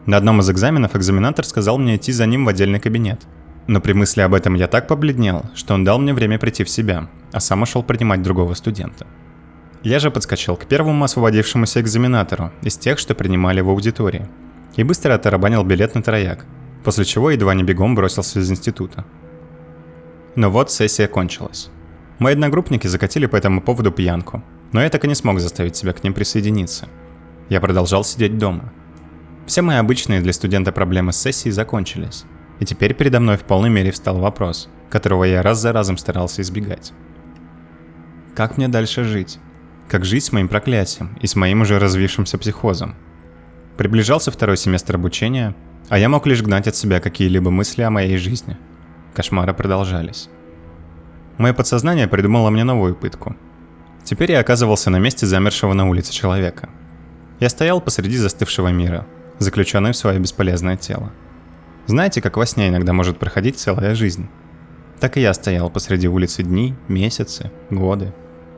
На 0.05 0.17
одном 0.17 0.39
из 0.39 0.50
экзаменов 0.50 0.95
экзаменатор 0.95 1.45
сказал 1.45 1.77
мне 1.77 1.98
идти 1.98 2.12
за 2.12 2.25
ним 2.27 2.45
в 2.45 2.48
отдельный 2.48 2.79
кабинет. 2.79 3.25
Но 3.67 3.81
при 3.81 3.93
мысли 3.93 4.22
об 4.22 4.34
этом 4.34 4.53
я 4.53 4.67
так 4.67 4.88
побледнел, 4.88 5.45
что 5.55 5.74
он 5.74 5.84
дал 5.84 5.98
мне 5.98 6.13
время 6.13 6.38
прийти 6.38 6.63
в 6.63 6.69
себя, 6.69 7.10
а 7.31 7.39
сам 7.39 7.63
ушел 7.63 7.84
принимать 7.84 8.22
другого 8.22 8.53
студента. 8.53 9.07
Я 9.84 10.00
же 10.00 10.12
подскочил 10.12 10.55
к 10.55 10.65
первому 10.65 11.03
освободившемуся 11.03 11.81
экзаменатору 11.81 12.51
из 12.62 12.77
тех, 12.77 13.00
что 13.00 13.15
принимали 13.15 13.62
в 13.62 13.69
аудитории, 13.69 14.27
и 14.75 14.84
быстро 14.84 15.13
оторабанил 15.13 15.63
билет 15.63 15.95
на 15.95 16.01
трояк, 16.01 16.45
после 16.84 17.05
чего 17.05 17.31
едва 17.31 17.53
не 17.53 17.63
бегом 17.63 17.95
бросился 17.95 18.39
из 18.39 18.50
института. 18.51 19.05
Но 20.36 20.51
вот 20.51 20.72
сессия 20.72 21.07
кончилась. 21.07 21.69
Мои 22.19 22.34
одногруппники 22.34 22.88
закатили 22.88 23.25
по 23.25 23.36
этому 23.36 23.62
поводу 23.62 23.91
пьянку, 23.91 24.43
но 24.72 24.81
я 24.81 24.89
так 24.89 25.03
и 25.05 25.07
не 25.07 25.15
смог 25.15 25.39
заставить 25.39 25.75
себя 25.75 25.93
к 25.93 26.03
ним 26.03 26.13
присоединиться. 26.13 26.88
Я 27.50 27.62
продолжал 27.62 28.03
сидеть 28.03 28.38
дома. 28.38 28.72
Все 29.45 29.62
мои 29.62 29.77
обычные 29.77 30.22
для 30.22 30.34
студента 30.34 30.72
проблемы 30.72 31.13
с 31.13 31.17
сессией 31.17 31.51
закончились, 31.51 32.25
и 32.59 32.65
теперь 32.65 32.93
передо 32.93 33.19
мной 33.19 33.38
в 33.38 33.43
полной 33.43 33.69
мере 33.69 33.91
встал 33.91 34.17
вопрос, 34.19 34.69
которого 34.89 35.24
я 35.24 35.41
раз 35.41 35.59
за 35.59 35.71
разом 35.71 35.97
старался 35.97 36.41
избегать. 36.41 36.93
Как 38.35 38.57
мне 38.57 38.67
дальше 38.67 39.03
жить? 39.03 39.39
как 39.88 40.05
жить 40.05 40.24
с 40.24 40.31
моим 40.31 40.47
проклятием 40.47 41.17
и 41.21 41.27
с 41.27 41.35
моим 41.35 41.62
уже 41.62 41.79
развившимся 41.79 42.38
психозом. 42.38 42.95
Приближался 43.77 44.31
второй 44.31 44.57
семестр 44.57 44.95
обучения, 44.95 45.55
а 45.89 46.00
я 46.00 46.09
мог 46.09 46.25
лишь 46.25 46.41
гнать 46.41 46.67
от 46.67 46.75
себя 46.75 47.00
какие-либо 47.00 47.51
мысли 47.51 47.83
о 47.83 47.91
моей 47.91 48.17
жизни. 48.17 48.57
Кошмары 49.13 49.53
продолжались. 49.53 50.29
Мое 51.38 51.53
подсознание 51.53 52.07
придумало 52.07 52.50
мне 52.50 52.63
новую 52.63 52.95
пытку. 52.95 53.35
Теперь 54.03 54.31
я 54.31 54.39
оказывался 54.39 54.89
на 54.89 54.97
месте 54.97 55.25
замершего 55.25 55.74
на 55.74 55.88
улице 55.89 56.13
человека. 56.13 56.69
Я 57.39 57.50
стоял 57.50 57.81
посреди 57.81 58.17
застывшего 58.17 58.69
мира, 58.69 59.05
заключенный 59.39 59.91
в 59.91 59.97
свое 59.97 60.19
бесполезное 60.19 60.77
тело. 60.77 61.12
Знаете, 61.87 62.21
как 62.21 62.37
во 62.37 62.45
сне 62.45 62.69
иногда 62.69 62.93
может 62.93 63.19
проходить 63.19 63.59
целая 63.59 63.93
жизнь? 63.93 64.27
Так 64.99 65.17
и 65.17 65.21
я 65.21 65.33
стоял 65.33 65.69
посреди 65.69 66.07
улицы 66.07 66.41
дни, 66.41 66.73
месяцы, 66.87 67.51
годы, 67.69 68.13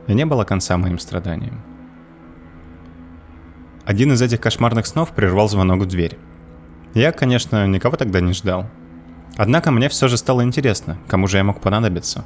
и 0.06 0.14
не 0.14 0.24
было 0.24 0.44
конца 0.44 0.76
моим 0.78 0.98
страданиям. 0.98 1.62
Один 3.84 4.12
из 4.12 4.22
этих 4.22 4.40
кошмарных 4.40 4.86
снов 4.86 5.10
прервал 5.10 5.48
звонок 5.48 5.80
в 5.80 5.86
дверь. 5.86 6.18
Я, 6.94 7.12
конечно, 7.12 7.66
никого 7.66 7.96
тогда 7.96 8.20
не 8.20 8.32
ждал. 8.32 8.66
Однако 9.36 9.70
мне 9.70 9.88
все 9.88 10.08
же 10.08 10.16
стало 10.16 10.42
интересно, 10.42 10.98
кому 11.06 11.26
же 11.26 11.36
я 11.36 11.44
мог 11.44 11.60
понадобиться. 11.60 12.24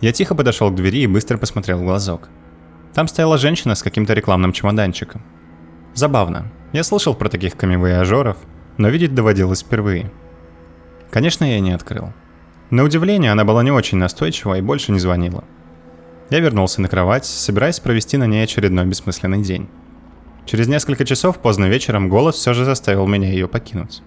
Я 0.00 0.12
тихо 0.12 0.34
подошел 0.34 0.70
к 0.70 0.74
двери 0.74 1.02
и 1.02 1.06
быстро 1.06 1.38
посмотрел 1.38 1.78
в 1.78 1.84
глазок. 1.84 2.28
Там 2.94 3.08
стояла 3.08 3.36
женщина 3.36 3.74
с 3.74 3.82
каким-то 3.82 4.14
рекламным 4.14 4.52
чемоданчиком. 4.52 5.22
Забавно. 5.94 6.50
Я 6.72 6.82
слышал 6.82 7.14
про 7.14 7.28
таких 7.28 7.56
камевояжеров, 7.56 8.36
но 8.80 8.88
видеть 8.88 9.14
доводилось 9.14 9.60
впервые. 9.60 10.10
Конечно, 11.10 11.44
я 11.44 11.60
не 11.60 11.72
открыл. 11.72 12.14
На 12.70 12.82
удивление, 12.82 13.30
она 13.30 13.44
была 13.44 13.62
не 13.62 13.70
очень 13.70 13.98
настойчива 13.98 14.56
и 14.56 14.62
больше 14.62 14.90
не 14.90 14.98
звонила. 14.98 15.44
Я 16.30 16.40
вернулся 16.40 16.80
на 16.80 16.88
кровать, 16.88 17.26
собираясь 17.26 17.78
провести 17.78 18.16
на 18.16 18.26
ней 18.26 18.42
очередной 18.42 18.86
бессмысленный 18.86 19.42
день. 19.42 19.68
Через 20.46 20.66
несколько 20.66 21.04
часов 21.04 21.40
поздно 21.40 21.66
вечером 21.66 22.08
голос 22.08 22.36
все 22.36 22.54
же 22.54 22.64
заставил 22.64 23.06
меня 23.06 23.28
ее 23.28 23.48
покинуть. 23.48 24.02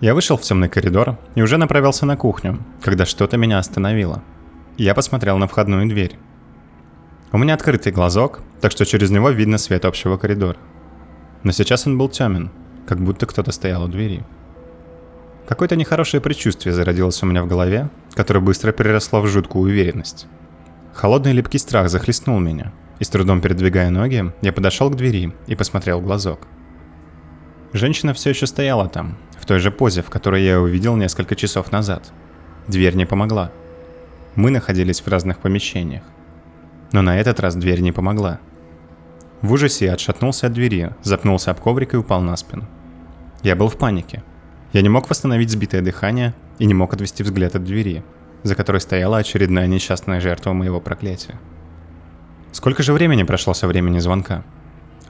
Я 0.00 0.14
вышел 0.14 0.38
в 0.38 0.42
темный 0.42 0.70
коридор 0.70 1.18
и 1.34 1.42
уже 1.42 1.58
направился 1.58 2.06
на 2.06 2.16
кухню, 2.16 2.60
когда 2.80 3.04
что-то 3.04 3.36
меня 3.36 3.58
остановило. 3.58 4.22
Я 4.78 4.94
посмотрел 4.94 5.36
на 5.36 5.46
входную 5.46 5.86
дверь. 5.86 6.16
У 7.32 7.36
меня 7.36 7.52
открытый 7.52 7.92
глазок, 7.92 8.40
так 8.62 8.72
что 8.72 8.86
через 8.86 9.10
него 9.10 9.28
видно 9.28 9.58
свет 9.58 9.84
общего 9.84 10.16
коридора. 10.16 10.56
Но 11.42 11.52
сейчас 11.52 11.86
он 11.86 11.98
был 11.98 12.08
темен, 12.08 12.50
как 12.88 13.00
будто 13.00 13.26
кто-то 13.26 13.52
стоял 13.52 13.84
у 13.84 13.88
двери. 13.88 14.24
Какое-то 15.46 15.76
нехорошее 15.76 16.22
предчувствие 16.22 16.74
зародилось 16.74 17.22
у 17.22 17.26
меня 17.26 17.42
в 17.42 17.46
голове, 17.46 17.90
которое 18.14 18.40
быстро 18.40 18.72
переросло 18.72 19.20
в 19.20 19.26
жуткую 19.26 19.64
уверенность. 19.64 20.26
Холодный 20.94 21.32
липкий 21.32 21.58
страх 21.58 21.90
захлестнул 21.90 22.40
меня, 22.40 22.72
и 22.98 23.04
с 23.04 23.10
трудом 23.10 23.42
передвигая 23.42 23.90
ноги, 23.90 24.32
я 24.40 24.52
подошел 24.54 24.88
к 24.88 24.96
двери 24.96 25.34
и 25.46 25.54
посмотрел 25.54 26.00
в 26.00 26.04
глазок. 26.04 26.46
Женщина 27.74 28.14
все 28.14 28.30
еще 28.30 28.46
стояла 28.46 28.88
там, 28.88 29.18
в 29.38 29.44
той 29.44 29.58
же 29.58 29.70
позе, 29.70 30.00
в 30.00 30.08
которой 30.08 30.42
я 30.42 30.58
увидел 30.58 30.96
несколько 30.96 31.36
часов 31.36 31.70
назад. 31.70 32.10
Дверь 32.68 32.94
не 32.94 33.04
помогла. 33.04 33.52
Мы 34.34 34.50
находились 34.50 35.02
в 35.02 35.08
разных 35.08 35.40
помещениях. 35.40 36.04
Но 36.92 37.02
на 37.02 37.20
этот 37.20 37.38
раз 37.38 37.54
дверь 37.54 37.80
не 37.80 37.92
помогла. 37.92 38.40
В 39.42 39.52
ужасе 39.52 39.84
я 39.84 39.92
отшатнулся 39.92 40.46
от 40.46 40.54
двери, 40.54 40.94
запнулся 41.02 41.50
об 41.50 41.60
коврик 41.60 41.92
и 41.92 41.98
упал 41.98 42.22
на 42.22 42.34
спину. 42.34 42.66
Я 43.42 43.54
был 43.56 43.68
в 43.68 43.76
панике. 43.76 44.22
Я 44.72 44.82
не 44.82 44.88
мог 44.88 45.08
восстановить 45.08 45.50
сбитое 45.50 45.80
дыхание 45.80 46.34
и 46.58 46.66
не 46.66 46.74
мог 46.74 46.92
отвести 46.92 47.22
взгляд 47.22 47.54
от 47.54 47.64
двери, 47.64 48.02
за 48.42 48.54
которой 48.54 48.80
стояла 48.80 49.18
очередная 49.18 49.66
несчастная 49.66 50.20
жертва 50.20 50.52
моего 50.52 50.80
проклятия. 50.80 51.38
Сколько 52.52 52.82
же 52.82 52.92
времени 52.92 53.22
прошло 53.22 53.54
со 53.54 53.66
времени 53.66 53.98
звонка? 53.98 54.44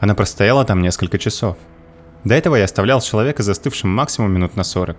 Она 0.00 0.14
простояла 0.14 0.64
там 0.64 0.82
несколько 0.82 1.18
часов. 1.18 1.56
До 2.24 2.34
этого 2.34 2.56
я 2.56 2.64
оставлял 2.64 3.00
человека 3.00 3.42
застывшим 3.42 3.90
максимум 3.90 4.32
минут 4.32 4.56
на 4.56 4.64
40, 4.64 4.96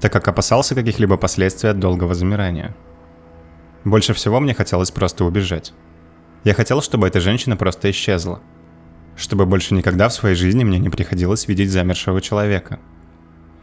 так 0.00 0.12
как 0.12 0.26
опасался 0.26 0.74
каких-либо 0.74 1.16
последствий 1.16 1.70
от 1.70 1.78
долгого 1.78 2.14
замирания. 2.14 2.74
Больше 3.84 4.14
всего 4.14 4.40
мне 4.40 4.54
хотелось 4.54 4.90
просто 4.90 5.24
убежать. 5.24 5.72
Я 6.42 6.54
хотел, 6.54 6.82
чтобы 6.82 7.06
эта 7.06 7.20
женщина 7.20 7.56
просто 7.56 7.90
исчезла. 7.90 8.40
Чтобы 9.16 9.46
больше 9.46 9.74
никогда 9.74 10.08
в 10.08 10.12
своей 10.12 10.34
жизни 10.34 10.64
мне 10.64 10.78
не 10.78 10.90
приходилось 10.90 11.46
видеть 11.46 11.70
замершего 11.70 12.20
человека. 12.20 12.80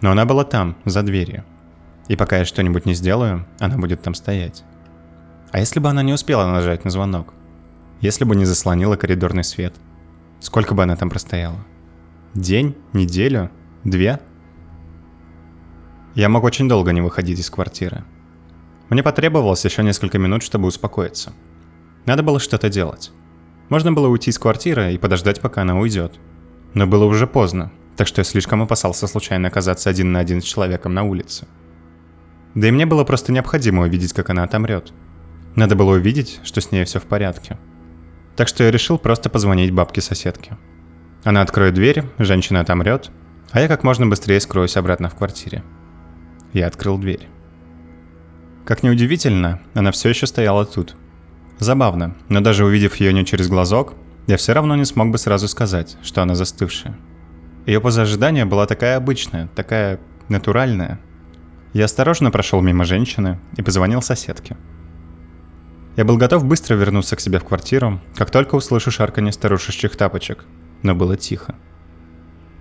Но 0.02 0.12
она 0.12 0.26
была 0.26 0.44
там, 0.44 0.78
за 0.86 1.04
дверью. 1.04 1.44
И 2.08 2.16
пока 2.16 2.38
я 2.38 2.46
что-нибудь 2.46 2.86
не 2.86 2.94
сделаю, 2.94 3.46
она 3.60 3.78
будет 3.78 4.02
там 4.02 4.14
стоять. 4.14 4.64
А 5.52 5.60
если 5.60 5.80
бы 5.80 5.90
она 5.90 6.02
не 6.04 6.14
успела 6.14 6.50
нажать 6.50 6.86
на 6.86 6.92
звонок? 6.92 7.34
Если 8.00 8.24
бы 8.24 8.36
не 8.36 8.46
заслонила 8.46 8.96
коридорный 8.96 9.44
свет? 9.44 9.76
Сколько 10.40 10.74
бы 10.74 10.84
она 10.84 10.96
там 10.96 11.10
простояла? 11.10 11.64
День? 12.34 12.76
Неделю? 12.94 13.52
Две? 13.84 14.20
Я 16.16 16.30
мог 16.30 16.44
очень 16.44 16.68
долго 16.68 16.92
не 16.92 17.02
выходить 17.02 17.40
из 17.40 17.50
квартиры. 17.50 18.04
Мне 18.90 19.04
потребовалось 19.04 19.64
еще 19.64 19.84
несколько 19.84 20.18
минут, 20.18 20.44
чтобы 20.44 20.68
успокоиться. 20.68 21.34
Надо 22.06 22.24
было 22.24 22.40
что-то 22.40 22.70
делать. 22.70 23.12
Можно 23.72 23.94
было 23.94 24.10
уйти 24.10 24.32
из 24.32 24.38
квартиры 24.38 24.94
и 24.94 24.98
подождать, 24.98 25.40
пока 25.40 25.62
она 25.62 25.80
уйдет. 25.80 26.20
Но 26.74 26.88
было 26.88 27.06
уже 27.06 27.26
поздно, 27.26 27.72
так 27.96 28.06
что 28.06 28.20
я 28.20 28.26
слишком 28.26 28.62
опасался 28.62 29.08
случайно 29.08 29.48
оказаться 29.48 29.90
один 29.90 30.12
на 30.12 30.20
один 30.20 30.42
с 30.42 30.44
человеком 30.44 30.94
на 30.94 31.04
улице. 31.04 31.48
Да 32.54 32.68
и 32.68 32.72
мне 32.72 32.86
было 32.86 33.06
просто 33.06 33.32
необходимо 33.32 33.84
увидеть, 33.84 34.12
как 34.12 34.30
она 34.30 34.44
отомрет. 34.44 34.92
Надо 35.56 35.78
было 35.78 35.92
увидеть, 35.92 36.42
что 36.44 36.60
с 36.60 36.74
ней 36.74 36.84
все 36.84 37.00
в 37.00 37.04
порядке. 37.04 37.58
Так 38.36 38.50
что 38.50 38.66
я 38.66 38.72
решил 38.72 38.98
просто 38.98 39.30
позвонить 39.30 39.72
бабке-соседке. 39.72 40.58
Она 41.24 41.42
откроет 41.42 41.74
дверь, 41.74 42.04
женщина 42.18 42.60
отомрет, 42.60 43.10
а 43.52 43.62
я 43.62 43.70
как 43.70 43.86
можно 43.86 44.06
быстрее 44.06 44.42
скроюсь 44.42 44.76
обратно 44.76 45.08
в 45.08 45.16
квартире. 45.16 45.64
Я 46.52 46.68
открыл 46.68 46.98
дверь. 46.98 47.30
Как 48.66 48.84
неудивительно, 48.84 49.62
она 49.74 49.94
все 49.94 50.10
еще 50.10 50.28
стояла 50.28 50.66
тут. 50.66 50.98
Забавно, 51.62 52.16
но 52.28 52.42
даже 52.42 52.66
увидев 52.66 52.96
ее 52.96 53.14
не 53.14 53.24
через 53.24 53.48
глазок, 53.48 53.94
я 54.26 54.38
все 54.38 54.54
равно 54.54 54.76
не 54.76 54.84
смог 54.84 55.12
бы 55.12 55.20
сразу 55.20 55.48
сказать, 55.48 55.96
что 56.02 56.24
она 56.24 56.34
застывшая. 56.34 56.98
Ее 57.68 57.80
поза 57.80 58.02
ожидания 58.02 58.46
была 58.46 58.66
такая 58.66 58.98
обычная, 58.98 59.48
такая 59.54 60.00
натуральная. 60.28 61.00
Я 61.74 61.86
осторожно 61.86 62.32
прошел 62.32 62.62
мимо 62.62 62.84
женщины 62.84 63.40
и 63.58 63.62
позвонил 63.62 64.02
соседке. 64.02 64.58
Я 65.98 66.04
был 66.04 66.18
готов 66.18 66.46
быстро 66.46 66.74
вернуться 66.74 67.16
к 67.16 67.20
себе 67.20 67.38
в 67.38 67.46
квартиру, 67.46 68.02
как 68.16 68.32
только 68.32 68.56
услышу 68.56 68.90
шарканье 68.90 69.32
старушечьих 69.32 69.96
тапочек, 69.96 70.46
но 70.82 70.96
было 70.96 71.16
тихо. 71.16 71.54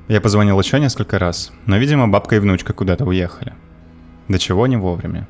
Я 0.09 0.21
позвонил 0.21 0.61
еще 0.61 0.79
несколько 0.79 1.19
раз, 1.19 1.53
но, 1.65 1.79
видимо, 1.79 2.07
бабка 2.07 2.37
и 2.37 2.39
внучка 2.39 2.75
куда-то 2.75 3.07
уехали. 3.07 3.55
До 4.29 4.39
чего 4.39 4.67
не 4.67 4.77
вовремя. 4.77 5.27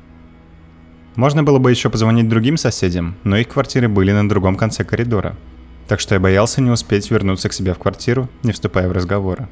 Можно 1.21 1.43
было 1.43 1.59
бы 1.59 1.69
еще 1.69 1.91
позвонить 1.91 2.27
другим 2.27 2.57
соседям, 2.57 3.15
но 3.23 3.37
их 3.37 3.49
квартиры 3.49 3.87
были 3.87 4.11
на 4.11 4.27
другом 4.27 4.55
конце 4.55 4.83
коридора. 4.83 5.35
Так 5.87 5.99
что 5.99 6.15
я 6.15 6.19
боялся 6.19 6.61
не 6.61 6.71
успеть 6.71 7.11
вернуться 7.11 7.47
к 7.47 7.53
себе 7.53 7.75
в 7.75 7.77
квартиру, 7.77 8.27
не 8.41 8.51
вступая 8.51 8.89
в 8.89 8.91
разговоры. 8.91 9.47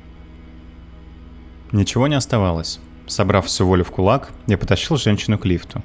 Ничего 1.71 2.08
не 2.08 2.15
оставалось. 2.15 2.79
Собрав 3.05 3.45
всю 3.45 3.67
волю 3.67 3.84
в 3.84 3.91
кулак, 3.91 4.32
я 4.47 4.58
потащил 4.58 4.97
женщину 4.97 5.38
к 5.38 5.45
лифту. 5.45 5.84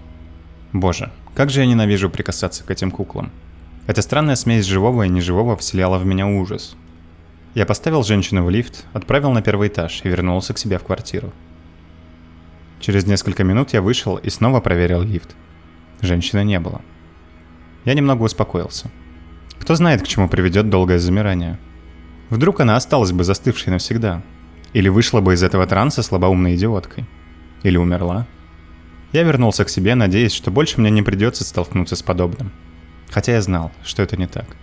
Боже, 0.73 1.13
как 1.35 1.51
же 1.51 1.61
я 1.61 1.67
ненавижу 1.67 2.09
прикасаться 2.09 2.65
к 2.65 2.71
этим 2.71 2.91
куклам. 2.91 3.31
Эта 3.87 4.01
странная 4.01 4.37
смесь 4.37 4.65
живого 4.65 5.03
и 5.03 5.11
неживого 5.11 5.55
вселяла 5.55 5.99
в 5.99 6.07
меня 6.07 6.27
ужас. 6.27 6.77
Я 7.55 7.67
поставил 7.67 8.05
женщину 8.05 8.43
в 8.43 8.49
лифт, 8.49 8.87
отправил 8.95 9.33
на 9.33 9.43
первый 9.43 9.69
этаж 9.69 10.01
и 10.03 10.09
вернулся 10.09 10.55
к 10.55 10.59
себе 10.59 10.79
в 10.79 10.85
квартиру. 10.85 11.31
Через 12.81 13.05
несколько 13.05 13.45
минут 13.45 13.75
я 13.75 13.83
вышел 13.83 14.17
и 14.17 14.31
снова 14.31 14.61
проверил 14.61 15.03
лифт– 15.03 15.37
Женщины 16.05 16.45
не 16.45 16.61
было. 16.61 16.83
Я 17.87 17.95
немного 17.95 18.25
успокоился. 18.25 18.91
Кто 19.59 19.75
знает, 19.75 20.03
к 20.03 20.07
чему 20.07 20.29
приведет 20.29 20.69
долгое 20.69 20.99
замирание. 20.99 21.59
Вдруг 22.29 22.61
она 22.61 22.77
осталась 22.77 23.13
бы 23.13 23.25
застывшей 23.25 23.73
навсегда. 23.73 24.23
Или 24.75 24.89
вышла 24.89 25.23
бы 25.23 25.33
из 25.33 25.43
этого 25.43 25.67
транса 25.67 26.03
слабоумной 26.03 26.57
идиоткой. 26.57 27.07
Или 27.63 27.79
умерла. 27.79 28.27
Я 29.13 29.23
вернулся 29.23 29.65
к 29.65 29.71
себе, 29.71 29.95
надеясь, 29.95 30.35
что 30.35 30.51
больше 30.51 30.79
мне 30.79 30.91
не 30.91 31.01
придется 31.01 31.43
столкнуться 31.43 31.97
с 31.97 32.03
подобным. 32.03 32.53
Хотя 33.11 33.33
я 33.33 33.41
знал, 33.41 33.73
что 33.83 34.03
это 34.03 34.19
не 34.19 34.27
так. 34.27 34.57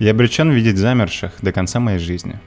Я 0.00 0.10
обречен 0.10 0.50
видеть 0.50 0.78
замерших 0.78 1.34
до 1.42 1.52
конца 1.52 1.78
моей 1.78 1.98
жизни. 1.98 2.40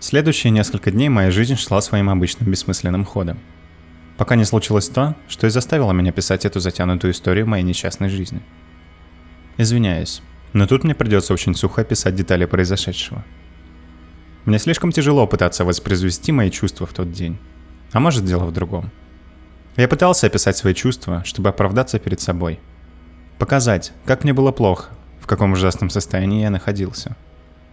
Следующие 0.00 0.50
несколько 0.50 0.90
дней 0.90 1.08
моя 1.08 1.30
жизнь 1.30 1.56
шла 1.56 1.80
своим 1.80 2.10
обычным 2.10 2.50
бессмысленным 2.50 3.06
ходом– 3.06 3.38
пока 4.18 4.34
не 4.34 4.44
случилось 4.44 4.88
то, 4.88 5.14
что 5.28 5.46
и 5.46 5.50
заставило 5.50 5.92
меня 5.92 6.12
писать 6.12 6.44
эту 6.44 6.60
затянутую 6.60 7.12
историю 7.12 7.46
моей 7.46 7.62
несчастной 7.62 8.10
жизни. 8.10 8.42
Извиняюсь, 9.56 10.22
но 10.52 10.66
тут 10.66 10.84
мне 10.84 10.94
придется 10.94 11.32
очень 11.32 11.54
сухо 11.54 11.82
описать 11.82 12.16
детали 12.16 12.44
произошедшего. 12.44 13.24
Мне 14.44 14.58
слишком 14.58 14.92
тяжело 14.92 15.26
пытаться 15.26 15.64
воспроизвести 15.64 16.32
мои 16.32 16.50
чувства 16.50 16.86
в 16.86 16.92
тот 16.92 17.12
день. 17.12 17.38
А 17.92 18.00
может 18.00 18.24
дело 18.24 18.44
в 18.44 18.52
другом. 18.52 18.90
Я 19.76 19.88
пытался 19.88 20.26
описать 20.26 20.56
свои 20.56 20.74
чувства, 20.74 21.22
чтобы 21.24 21.48
оправдаться 21.48 21.98
перед 21.98 22.20
собой. 22.20 22.58
Показать, 23.38 23.92
как 24.04 24.24
мне 24.24 24.32
было 24.32 24.50
плохо, 24.50 24.90
в 25.20 25.26
каком 25.26 25.52
ужасном 25.52 25.90
состоянии 25.90 26.42
я 26.42 26.50
находился. 26.50 27.16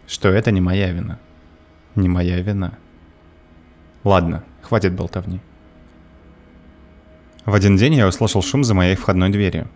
Что 0.05 0.29
это 0.29 0.51
не 0.51 0.61
моя 0.61 0.91
вина. 0.91 1.19
Не 1.95 2.07
моя 2.07 2.39
вина. 2.39 2.77
Ладно, 4.03 4.43
хватит 4.61 4.93
болтовни. 4.93 5.41
В 7.45 7.53
один 7.53 7.77
день 7.77 7.93
я 7.93 8.07
услышал 8.07 8.41
шум 8.41 8.63
за 8.63 8.73
моей 8.73 8.95
входной 8.95 9.29
дверью. 9.29 9.67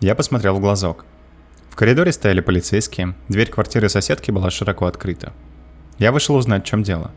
Я 0.00 0.14
посмотрел 0.14 0.56
в 0.56 0.60
глазок. 0.60 1.04
В 1.68 1.76
коридоре 1.76 2.12
стояли 2.12 2.40
полицейские, 2.40 3.14
дверь 3.28 3.50
квартиры 3.50 3.90
соседки 3.90 4.30
была 4.30 4.50
широко 4.50 4.86
открыта. 4.86 5.34
Я 5.98 6.12
вышел 6.12 6.34
узнать, 6.34 6.62
в 6.62 6.66
чем 6.66 6.82
дело. 6.82 7.10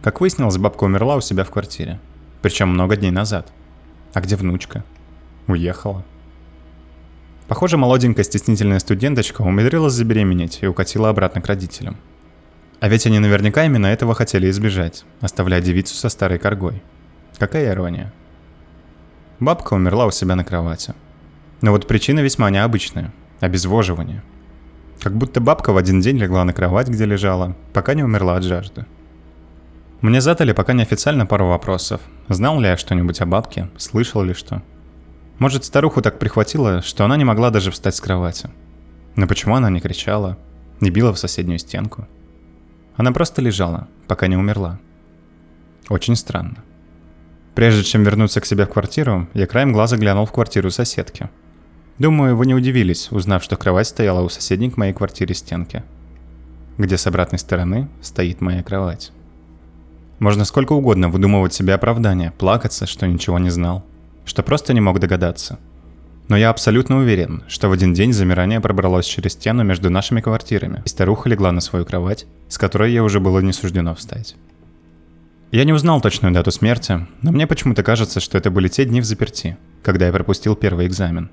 Как 0.00 0.22
выяснилось, 0.22 0.56
бабка 0.56 0.84
умерла 0.84 1.16
у 1.16 1.20
себя 1.20 1.44
в 1.44 1.50
квартире. 1.50 2.00
Причем 2.40 2.68
много 2.68 2.96
дней 2.96 3.10
назад. 3.10 3.52
А 4.14 4.22
где 4.22 4.34
внучка? 4.34 4.82
Уехала. 5.46 6.04
Похоже, 7.48 7.76
молоденькая 7.76 8.24
стеснительная 8.24 8.78
студенточка 8.78 9.42
умудрилась 9.42 9.92
забеременеть 9.92 10.60
и 10.62 10.66
укатила 10.66 11.10
обратно 11.10 11.42
к 11.42 11.46
родителям. 11.46 11.98
А 12.80 12.88
ведь 12.88 13.06
они 13.06 13.18
наверняка 13.18 13.66
именно 13.66 13.88
этого 13.88 14.14
хотели 14.14 14.48
избежать, 14.48 15.04
оставляя 15.20 15.60
девицу 15.60 15.94
со 15.94 16.08
старой 16.08 16.38
коргой. 16.38 16.82
Какая 17.36 17.72
ирония. 17.72 18.12
Бабка 19.40 19.74
умерла 19.74 20.06
у 20.06 20.10
себя 20.10 20.34
на 20.34 20.44
кровати. 20.44 20.94
Но 21.60 21.70
вот 21.70 21.86
причина 21.86 22.20
весьма 22.20 22.50
необычная– 22.50 23.12
обезвоживание. 23.40 24.22
Как 25.00 25.16
будто 25.16 25.40
бабка 25.40 25.72
в 25.72 25.76
один 25.76 26.00
день 26.00 26.18
легла 26.18 26.44
на 26.44 26.52
кровать, 26.52 26.88
где 26.88 27.04
лежала, 27.04 27.54
пока 27.72 27.94
не 27.94 28.02
умерла 28.02 28.36
от 28.36 28.42
жажды. 28.42 28.84
Мне 30.00 30.20
задали 30.20 30.52
пока 30.52 30.72
неофициально 30.72 31.24
пару 31.24 31.46
вопросов. 31.46 32.00
Знал 32.28 32.60
ли 32.60 32.66
я 32.66 32.76
что-нибудь 32.76 33.20
о 33.20 33.26
бабке, 33.26 33.68
слышал 33.76 34.22
ли 34.22 34.34
что. 34.34 34.62
Может, 35.38 35.64
старуху 35.64 36.02
так 36.02 36.18
прихватило, 36.18 36.82
что 36.82 37.04
она 37.04 37.16
не 37.16 37.24
могла 37.24 37.50
даже 37.50 37.70
встать 37.70 37.94
с 37.94 38.00
кровати. 38.00 38.50
Но 39.14 39.28
почему 39.28 39.54
она 39.54 39.70
не 39.70 39.80
кричала, 39.80 40.36
не 40.80 40.90
била 40.90 41.12
в 41.12 41.18
соседнюю 41.18 41.60
стенку? 41.60 42.08
Она 42.96 43.12
просто 43.12 43.40
лежала, 43.40 43.86
пока 44.08 44.26
не 44.26 44.36
умерла. 44.36 44.80
Очень 45.88 46.16
странно. 46.16 46.56
Прежде 47.58 47.82
чем 47.82 48.04
вернуться 48.04 48.40
к 48.40 48.46
себе 48.46 48.66
в 48.66 48.68
квартиру, 48.68 49.26
я 49.34 49.48
краем 49.48 49.72
глаза 49.72 49.96
глянул 49.96 50.26
в 50.26 50.30
квартиру 50.30 50.70
соседки. 50.70 51.28
Думаю, 51.98 52.36
вы 52.36 52.46
не 52.46 52.54
удивились, 52.54 53.10
узнав, 53.10 53.42
что 53.42 53.56
кровать 53.56 53.88
стояла 53.88 54.20
у 54.20 54.28
соседней 54.28 54.70
к 54.70 54.76
моей 54.76 54.92
квартире 54.92 55.34
стенки. 55.34 55.82
Где 56.76 56.96
с 56.96 57.08
обратной 57.08 57.40
стороны 57.40 57.88
стоит 58.00 58.40
моя 58.40 58.62
кровать. 58.62 59.10
Можно 60.20 60.44
сколько 60.44 60.72
угодно 60.72 61.08
выдумывать 61.08 61.52
себе 61.52 61.74
оправдания, 61.74 62.32
плакаться, 62.38 62.86
что 62.86 63.08
ничего 63.08 63.40
не 63.40 63.50
знал, 63.50 63.84
что 64.24 64.44
просто 64.44 64.72
не 64.72 64.80
мог 64.80 65.00
догадаться. 65.00 65.58
Но 66.28 66.36
я 66.36 66.50
абсолютно 66.50 66.98
уверен, 66.98 67.42
что 67.48 67.68
в 67.68 67.72
один 67.72 67.92
день 67.92 68.12
замирание 68.12 68.60
пробралось 68.60 69.06
через 69.06 69.32
стену 69.32 69.64
между 69.64 69.90
нашими 69.90 70.20
квартирами, 70.20 70.82
и 70.84 70.88
старуха 70.88 71.28
легла 71.28 71.50
на 71.50 71.60
свою 71.60 71.84
кровать, 71.84 72.24
с 72.46 72.56
которой 72.56 72.92
я 72.92 73.02
уже 73.02 73.18
было 73.18 73.40
не 73.40 73.52
суждено 73.52 73.96
встать. 73.96 74.36
Я 75.50 75.64
не 75.64 75.72
узнал 75.72 76.02
точную 76.02 76.34
дату 76.34 76.50
смерти, 76.50 77.06
но 77.22 77.32
мне 77.32 77.46
почему-то 77.46 77.82
кажется, 77.82 78.20
что 78.20 78.36
это 78.36 78.50
были 78.50 78.68
те 78.68 78.84
дни 78.84 79.00
в 79.00 79.06
заперти, 79.06 79.56
когда 79.82 80.06
я 80.06 80.12
пропустил 80.12 80.54
первый 80.54 80.86
экзамен. 80.86 81.30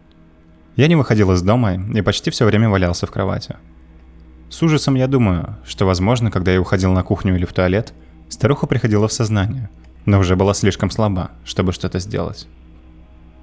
Я 0.77 0.87
не 0.87 0.95
выходил 0.95 1.33
из 1.33 1.41
дома 1.41 1.73
и 1.73 2.01
почти 2.01 2.31
все 2.31 2.45
время 2.45 2.69
валялся 2.69 3.07
в 3.07 3.11
кровати. 3.11 3.57
С 4.49 4.63
ужасом 4.63 4.95
я 4.95 5.07
думаю, 5.07 5.57
что, 5.65 5.85
возможно, 5.85 6.31
когда 6.31 6.53
я 6.53 6.61
уходил 6.61 6.93
на 6.93 7.03
кухню 7.03 7.35
или 7.35 7.43
в 7.43 7.51
туалет, 7.51 7.93
старуха 8.29 8.67
приходила 8.67 9.09
в 9.09 9.13
сознание, 9.13 9.69
но 10.05 10.19
уже 10.19 10.37
была 10.37 10.53
слишком 10.53 10.91
слаба, 10.91 11.31
чтобы 11.43 11.73
что-то 11.73 11.99
сделать. 11.99 12.47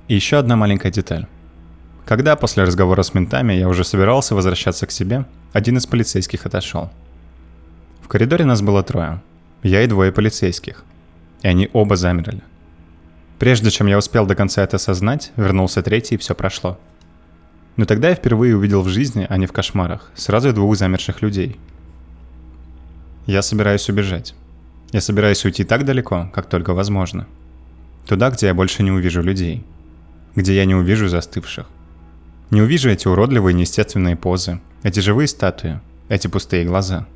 И 0.09 0.15
еще 0.15 0.39
одна 0.39 0.57
маленькая 0.57 0.91
деталь. 0.91 1.27
Когда 2.07 2.35
после 2.35 2.63
разговора 2.63 3.03
с 3.03 3.13
ментами 3.13 3.53
я 3.53 3.69
уже 3.69 3.85
собирался 3.85 4.35
возвращаться 4.35 4.87
к 4.87 4.91
себе, 4.91 5.27
один 5.53 5.77
из 5.77 5.85
полицейских 5.85 6.47
отошел. 6.47 6.91
В 8.01 8.09
коридоре 8.09 8.47
нас 8.47 8.63
было 8.63 8.83
трое. 8.83 9.21
Я 9.63 9.83
и 9.83 9.87
двое 9.87 10.13
полицейских. 10.13 10.85
И 11.43 11.49
они 11.49 11.71
оба 11.73 11.97
замерли. 11.97 12.43
Прежде 13.39 13.71
чем 13.71 13.87
я 13.87 13.99
успел 13.99 14.27
до 14.27 14.35
конца 14.35 14.63
это 14.63 14.77
осознать, 14.77 15.33
вернулся 15.37 15.83
третий 15.83 16.17
и 16.17 16.19
все 16.19 16.35
прошло. 16.35 16.79
Но 17.77 17.85
тогда 17.85 18.11
я 18.11 18.15
впервые 18.15 18.57
увидел 18.57 18.83
в 18.83 18.89
жизни, 18.89 19.27
а 19.29 19.37
не 19.37 19.47
в 19.47 19.53
кошмарах, 19.53 20.11
сразу 20.15 20.53
двух 20.53 20.77
замерших 20.77 21.23
людей. 21.23 21.59
Я 23.27 23.43
собираюсь 23.43 23.89
убежать. 23.89 24.35
Я 24.93 25.01
собираюсь 25.01 25.45
уйти 25.45 25.65
так 25.65 25.85
далеко, 25.85 26.31
как 26.35 26.47
только 26.47 26.75
возможно. 26.75 27.27
Туда, 28.07 28.31
где 28.31 28.47
я 28.47 28.55
больше 28.55 28.83
не 28.83 28.91
увижу 28.91 29.23
людей. 29.23 29.65
Где 30.35 30.57
я 30.57 30.65
не 30.65 30.75
увижу 30.75 31.09
застывших. 31.09 31.67
Не 32.51 32.63
увижу 32.63 32.91
эти 32.91 33.09
уродливые 33.09 33.55
неестественные 33.55 34.17
позы, 34.17 34.61
эти 34.83 35.01
живые 35.01 35.29
статуи, 35.29 35.81
эти 36.09 36.27
пустые 36.27 36.67
глаза. 36.67 37.07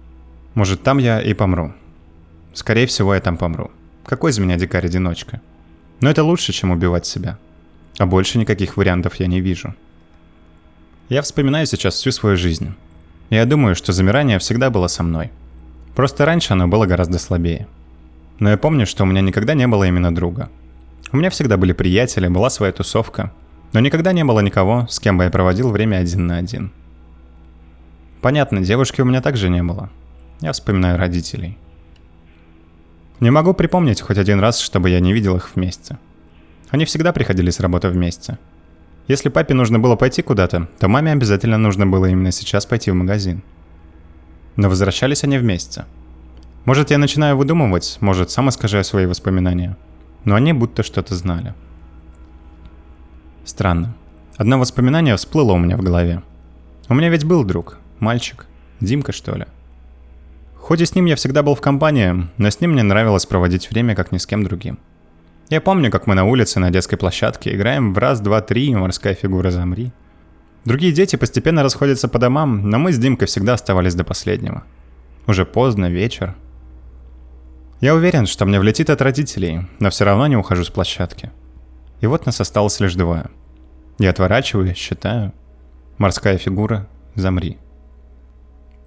Может, 0.55 0.83
там 0.83 0.99
я 0.99 1.21
и 1.21 1.35
помру. 1.35 1.75
Скорее 2.57 2.87
всего, 2.87 3.15
я 3.15 3.21
там 3.21 3.37
помру. 3.37 3.71
Какой 4.05 4.33
из 4.33 4.39
меня 4.39 4.57
дикарь-одиночка? 4.57 5.41
Но 6.01 6.11
это 6.11 6.25
лучше, 6.25 6.53
чем 6.53 6.73
убивать 6.73 7.07
себя. 7.07 7.39
А 7.99 8.07
больше 8.07 8.39
никаких 8.39 8.77
вариантов 8.77 9.15
я 9.21 9.29
не 9.29 9.41
вижу. 9.41 9.75
Я 11.09 11.23
вспоминаю 11.23 11.67
сейчас 11.67 11.95
всю 11.95 12.11
свою 12.11 12.37
жизнь. 12.37 12.75
Я 13.31 13.45
думаю, 13.45 13.77
что 13.77 13.93
замирание 13.93 14.39
всегда 14.39 14.71
было 14.71 14.89
со 14.89 15.05
мной. 15.05 15.31
Просто 15.95 16.25
раньше 16.25 16.55
оно 16.55 16.67
было 16.67 16.87
гораздо 16.87 17.19
слабее. 17.19 17.69
Но 18.39 18.51
я 18.51 18.57
помню, 18.57 18.87
что 18.87 19.05
у 19.05 19.07
меня 19.07 19.21
никогда 19.21 19.55
не 19.55 19.69
было 19.69 19.85
именно 19.85 20.13
друга. 20.13 20.49
У 21.13 21.17
меня 21.17 21.31
всегда 21.31 21.57
были 21.57 21.73
приятели, 21.73 22.27
была 22.27 22.51
своя 22.51 22.73
тусовка– 22.73 23.31
но 23.73 23.81
никогда 23.81 24.13
не 24.13 24.25
было 24.25 24.41
никого, 24.41 24.87
с 24.89 24.99
кем 24.99 25.19
бы 25.19 25.25
я 25.25 25.31
проводил 25.31 25.71
время 25.71 25.97
один 25.97 26.27
на 26.27 26.39
один. 26.39 26.73
Понятно, 28.23 28.63
девушки 28.63 29.03
у 29.03 29.05
меня 29.05 29.21
также 29.21 29.51
не 29.51 29.63
было. 29.63 29.91
Я 30.41 30.53
вспоминаю 30.53 30.99
родителей. 30.99 31.59
Не 33.21 33.31
могу 33.31 33.55
припомнить 33.55 34.01
хоть 34.03 34.19
один 34.19 34.41
раз, 34.41 34.61
чтобы 34.61 34.91
я 34.91 35.01
не 35.01 35.13
видел 35.13 35.37
их 35.37 35.51
вместе. 35.55 35.99
Они 36.71 36.85
всегда 36.85 37.13
приходили 37.13 37.51
с 37.51 37.61
работы 37.61 37.89
вместе. 37.89 38.39
Если 39.09 39.29
папе 39.29 39.55
нужно 39.55 39.79
было 39.79 39.97
пойти 39.97 40.21
куда-то, 40.21 40.69
то 40.79 40.89
маме 40.89 41.13
обязательно 41.13 41.57
нужно 41.57 41.87
было 41.87 42.07
именно 42.07 42.33
сейчас 42.33 42.67
пойти 42.67 42.91
в 42.91 42.95
магазин. 42.95 43.43
Но 44.57 44.69
возвращались 44.69 45.25
они 45.25 45.39
вместе. 45.39 45.87
Может, 46.65 46.91
я 46.91 46.99
начинаю 46.99 47.37
выдумывать, 47.37 47.97
может, 48.01 48.31
сам 48.31 48.49
искажаю 48.49 48.85
свои 48.85 49.07
воспоминания. 49.07 49.77
Но 50.25 50.35
они 50.35 50.53
будто 50.53 50.83
что-то 50.83 51.15
знали. 51.15 51.55
Странно. 53.45 53.95
Одно 54.37 54.59
воспоминание 54.59 55.17
всплыло 55.17 55.53
у 55.53 55.59
меня 55.59 55.77
в 55.77 55.83
голове. 55.83 56.23
У 56.89 56.95
меня 56.95 57.09
ведь 57.09 57.25
был 57.25 57.45
друг, 57.45 57.79
мальчик, 58.01 58.47
Димка 58.81 59.13
что 59.13 59.37
ли. 59.37 59.47
Хоть 60.67 60.81
и 60.81 60.85
с 60.85 60.97
ним 60.97 61.05
я 61.05 61.15
всегда 61.15 61.45
был 61.45 61.55
в 61.55 61.61
компании, 61.61 62.29
но 62.39 62.51
с 62.51 62.61
ним 62.61 62.73
мне 62.73 62.83
нравилось 62.83 63.25
проводить 63.25 63.71
время 63.71 63.95
как 63.95 64.11
ни 64.11 64.19
с 64.19 64.27
кем 64.27 64.43
другим. 64.43 64.81
Я 65.49 65.61
помню, 65.61 65.93
как 65.93 66.09
мы 66.09 66.17
на 66.17 66.25
улице 66.25 66.59
на 66.59 66.73
детской 66.73 66.97
площадке 66.97 67.55
играем 67.55 67.95
в 67.95 67.99
раз, 67.99 68.19
два, 68.19 68.41
три, 68.41 68.75
морская 68.75 69.15
фигура 69.15 69.53
замри. 69.53 69.93
Другие 70.65 70.93
дети 70.93 71.15
постепенно 71.15 71.63
расходятся 71.63 72.09
по 72.09 72.19
домам, 72.19 72.69
но 72.69 72.81
мы 72.81 72.93
с 72.93 72.99
Димкой 72.99 73.29
всегда 73.29 73.55
оставались 73.55 73.95
до 73.95 74.03
последнего. 74.03 74.65
Уже 75.29 75.47
поздно, 75.47 75.89
вечер. 75.89 76.35
Я 77.81 77.95
уверен, 77.95 78.27
что 78.27 78.45
мне 78.45 78.59
влетит 78.59 78.91
от 78.91 79.01
родителей, 79.01 79.69
но 79.79 79.91
все 79.91 80.05
равно 80.05 80.27
не 80.27 80.37
ухожу 80.37 80.65
с 80.65 80.71
площадки. 80.71 81.31
И 82.01 82.09
вот 82.09 82.27
нас 82.27 82.41
осталось 82.41 82.81
лишь 82.81 82.97
двое. 82.97 83.27
Я 84.01 84.11
отворачиваю, 84.11 84.75
считаю. 84.75 85.33
Морская 85.97 86.39
фигура, 86.39 86.89
замри. 87.15 87.57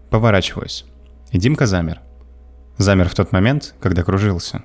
Поворачиваюсь. 0.10 0.86
И 1.32 1.38
Димка 1.38 1.66
замер. 1.66 2.02
Замер 2.78 3.10
в 3.10 3.16
тот 3.16 3.32
момент, 3.32 3.76
когда 3.80 4.04
кружился. 4.04 4.64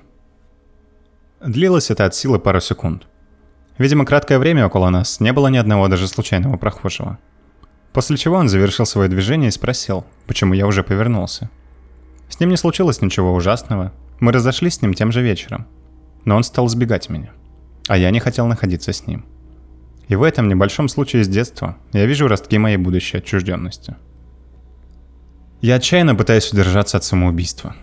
Длилось 1.45 1.91
это 1.91 2.05
от 2.05 2.15
силы 2.15 2.39
пару 2.39 2.59
секунд. 2.61 3.07
Видимо, 3.77 4.05
краткое 4.05 4.39
время 4.39 4.65
около 4.65 4.89
нас 4.89 5.19
не 5.19 5.33
было 5.33 5.47
ни 5.47 5.57
одного 5.57 5.87
даже 5.87 6.07
случайного 6.07 6.57
прохожего. 6.57 7.19
После 7.93 8.17
чего 8.17 8.37
он 8.37 8.49
завершил 8.49 8.85
свое 8.85 9.09
движение 9.09 9.49
и 9.49 9.51
спросил, 9.51 10.05
почему 10.27 10.53
я 10.53 10.65
уже 10.65 10.83
повернулся. 10.83 11.49
С 12.29 12.39
ним 12.39 12.49
не 12.49 12.57
случилось 12.57 13.01
ничего 13.01 13.33
ужасного, 13.33 13.93
мы 14.19 14.31
разошлись 14.31 14.75
с 14.75 14.81
ним 14.81 14.93
тем 14.93 15.11
же 15.11 15.21
вечером. 15.21 15.67
Но 16.23 16.35
он 16.35 16.43
стал 16.43 16.67
сбегать 16.67 17.09
меня 17.09 17.31
а 17.87 17.97
я 17.97 18.11
не 18.11 18.19
хотел 18.19 18.47
находиться 18.47 18.93
с 18.93 19.07
ним. 19.07 19.25
И 20.07 20.15
в 20.15 20.23
этом 20.23 20.47
небольшом 20.47 20.87
случае 20.87 21.23
с 21.23 21.27
детства 21.27 21.77
я 21.93 22.05
вижу 22.05 22.27
ростки 22.27 22.57
моей 22.57 22.77
будущей 22.77 23.17
отчужденности. 23.17 23.95
Я 25.61 25.75
отчаянно 25.75 26.15
пытаюсь 26.15 26.51
удержаться 26.51 26.97
от 26.97 27.03
самоубийства. 27.03 27.75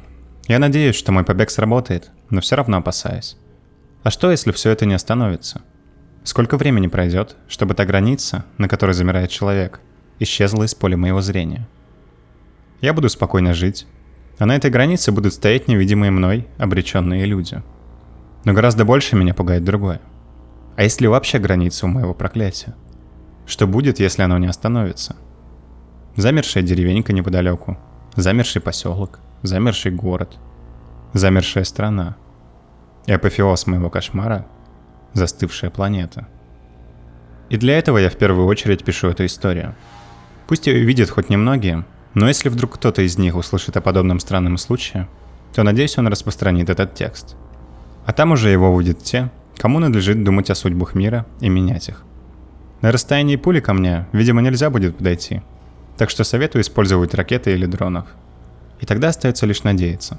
Я 0.46 0.58
надеюсь, 0.58 0.96
что 0.96 1.12
мой 1.12 1.24
побег 1.24 1.50
сработает, 1.50 2.10
но 2.30 2.40
все 2.40 2.56
равно 2.56 2.78
опасаюсь. 2.78 3.36
А 4.02 4.10
что, 4.10 4.30
если 4.30 4.52
все 4.52 4.70
это 4.70 4.86
не 4.86 4.94
остановится? 4.94 5.62
Сколько 6.24 6.56
времени 6.56 6.86
пройдет, 6.86 7.36
чтобы 7.48 7.74
та 7.74 7.84
граница, 7.84 8.44
на 8.58 8.68
которой 8.68 8.92
замирает 8.92 9.30
человек, 9.30 9.80
исчезла 10.18 10.64
из 10.64 10.74
поля 10.74 10.96
моего 10.96 11.20
зрения? 11.20 11.68
Я 12.80 12.92
буду 12.92 13.08
спокойно 13.08 13.54
жить, 13.54 13.86
а 14.38 14.46
на 14.46 14.56
этой 14.56 14.70
границе 14.70 15.12
будут 15.12 15.34
стоять 15.34 15.68
невидимые 15.68 16.10
мной 16.10 16.48
обреченные 16.58 17.26
люди– 17.26 17.62
но 18.44 18.52
гораздо 18.52 18.84
больше 18.84 19.16
меня 19.16 19.34
пугает 19.34 19.64
другое. 19.64 20.00
А 20.76 20.82
если 20.82 21.06
вообще 21.06 21.38
граница 21.38 21.86
у 21.86 21.88
моего 21.88 22.14
проклятия? 22.14 22.74
Что 23.46 23.66
будет, 23.66 24.00
если 24.00 24.22
оно 24.22 24.38
не 24.38 24.46
остановится? 24.46 25.16
Замершая 26.16 26.62
деревенька 26.62 27.12
неподалеку, 27.12 27.78
замерший 28.16 28.60
поселок, 28.60 29.20
замерший 29.42 29.92
город, 29.92 30.38
замершая 31.12 31.64
страна. 31.64 32.16
И 33.06 33.12
апофеоз 33.12 33.66
моего 33.66 33.90
кошмара– 33.90 34.46
застывшая 35.12 35.70
планета. 35.70 36.28
И 37.48 37.56
для 37.56 37.78
этого 37.78 37.98
я 37.98 38.10
в 38.10 38.16
первую 38.16 38.46
очередь 38.46 38.84
пишу 38.84 39.08
эту 39.08 39.26
историю. 39.26 39.74
Пусть 40.46 40.66
ее 40.66 40.84
видят 40.84 41.10
хоть 41.10 41.30
немногие, 41.30 41.84
но 42.14 42.28
если 42.28 42.48
вдруг 42.48 42.74
кто-то 42.74 43.02
из 43.02 43.18
них 43.18 43.34
услышит 43.34 43.76
о 43.76 43.80
подобном 43.80 44.20
странном 44.20 44.58
случае, 44.58 45.08
то 45.54 45.62
надеюсь 45.62 45.98
он 45.98 46.06
распространит 46.08 46.70
этот 46.70 46.94
текст– 46.94 47.36
а 48.04 48.12
там 48.12 48.32
уже 48.32 48.50
его 48.50 48.70
увидят 48.70 49.02
те, 49.02 49.30
кому 49.56 49.78
надлежит 49.78 50.22
думать 50.24 50.50
о 50.50 50.54
судьбах 50.54 50.94
мира 50.94 51.26
и 51.40 51.48
менять 51.48 51.88
их. 51.88 52.04
На 52.80 52.90
расстоянии 52.90 53.36
пули 53.36 53.60
ко 53.60 53.74
мне, 53.74 54.06
видимо, 54.12 54.42
нельзя 54.42 54.70
будет 54.70 54.96
подойти. 54.96 55.42
Так 56.02 56.10
что 56.10 56.24
советую 56.24 56.62
использовать 56.62 57.14
ракеты 57.14 57.52
или 57.52 57.64
дронов. 57.64 58.08
И 58.80 58.86
тогда 58.86 59.10
остается 59.10 59.46
лишь 59.46 59.62
надеяться, 59.62 60.18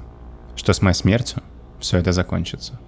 что 0.56 0.72
с 0.72 0.80
моей 0.80 0.94
смертью 0.94 1.42
все 1.78 1.98
это 1.98 2.10
закончится. 2.10 2.80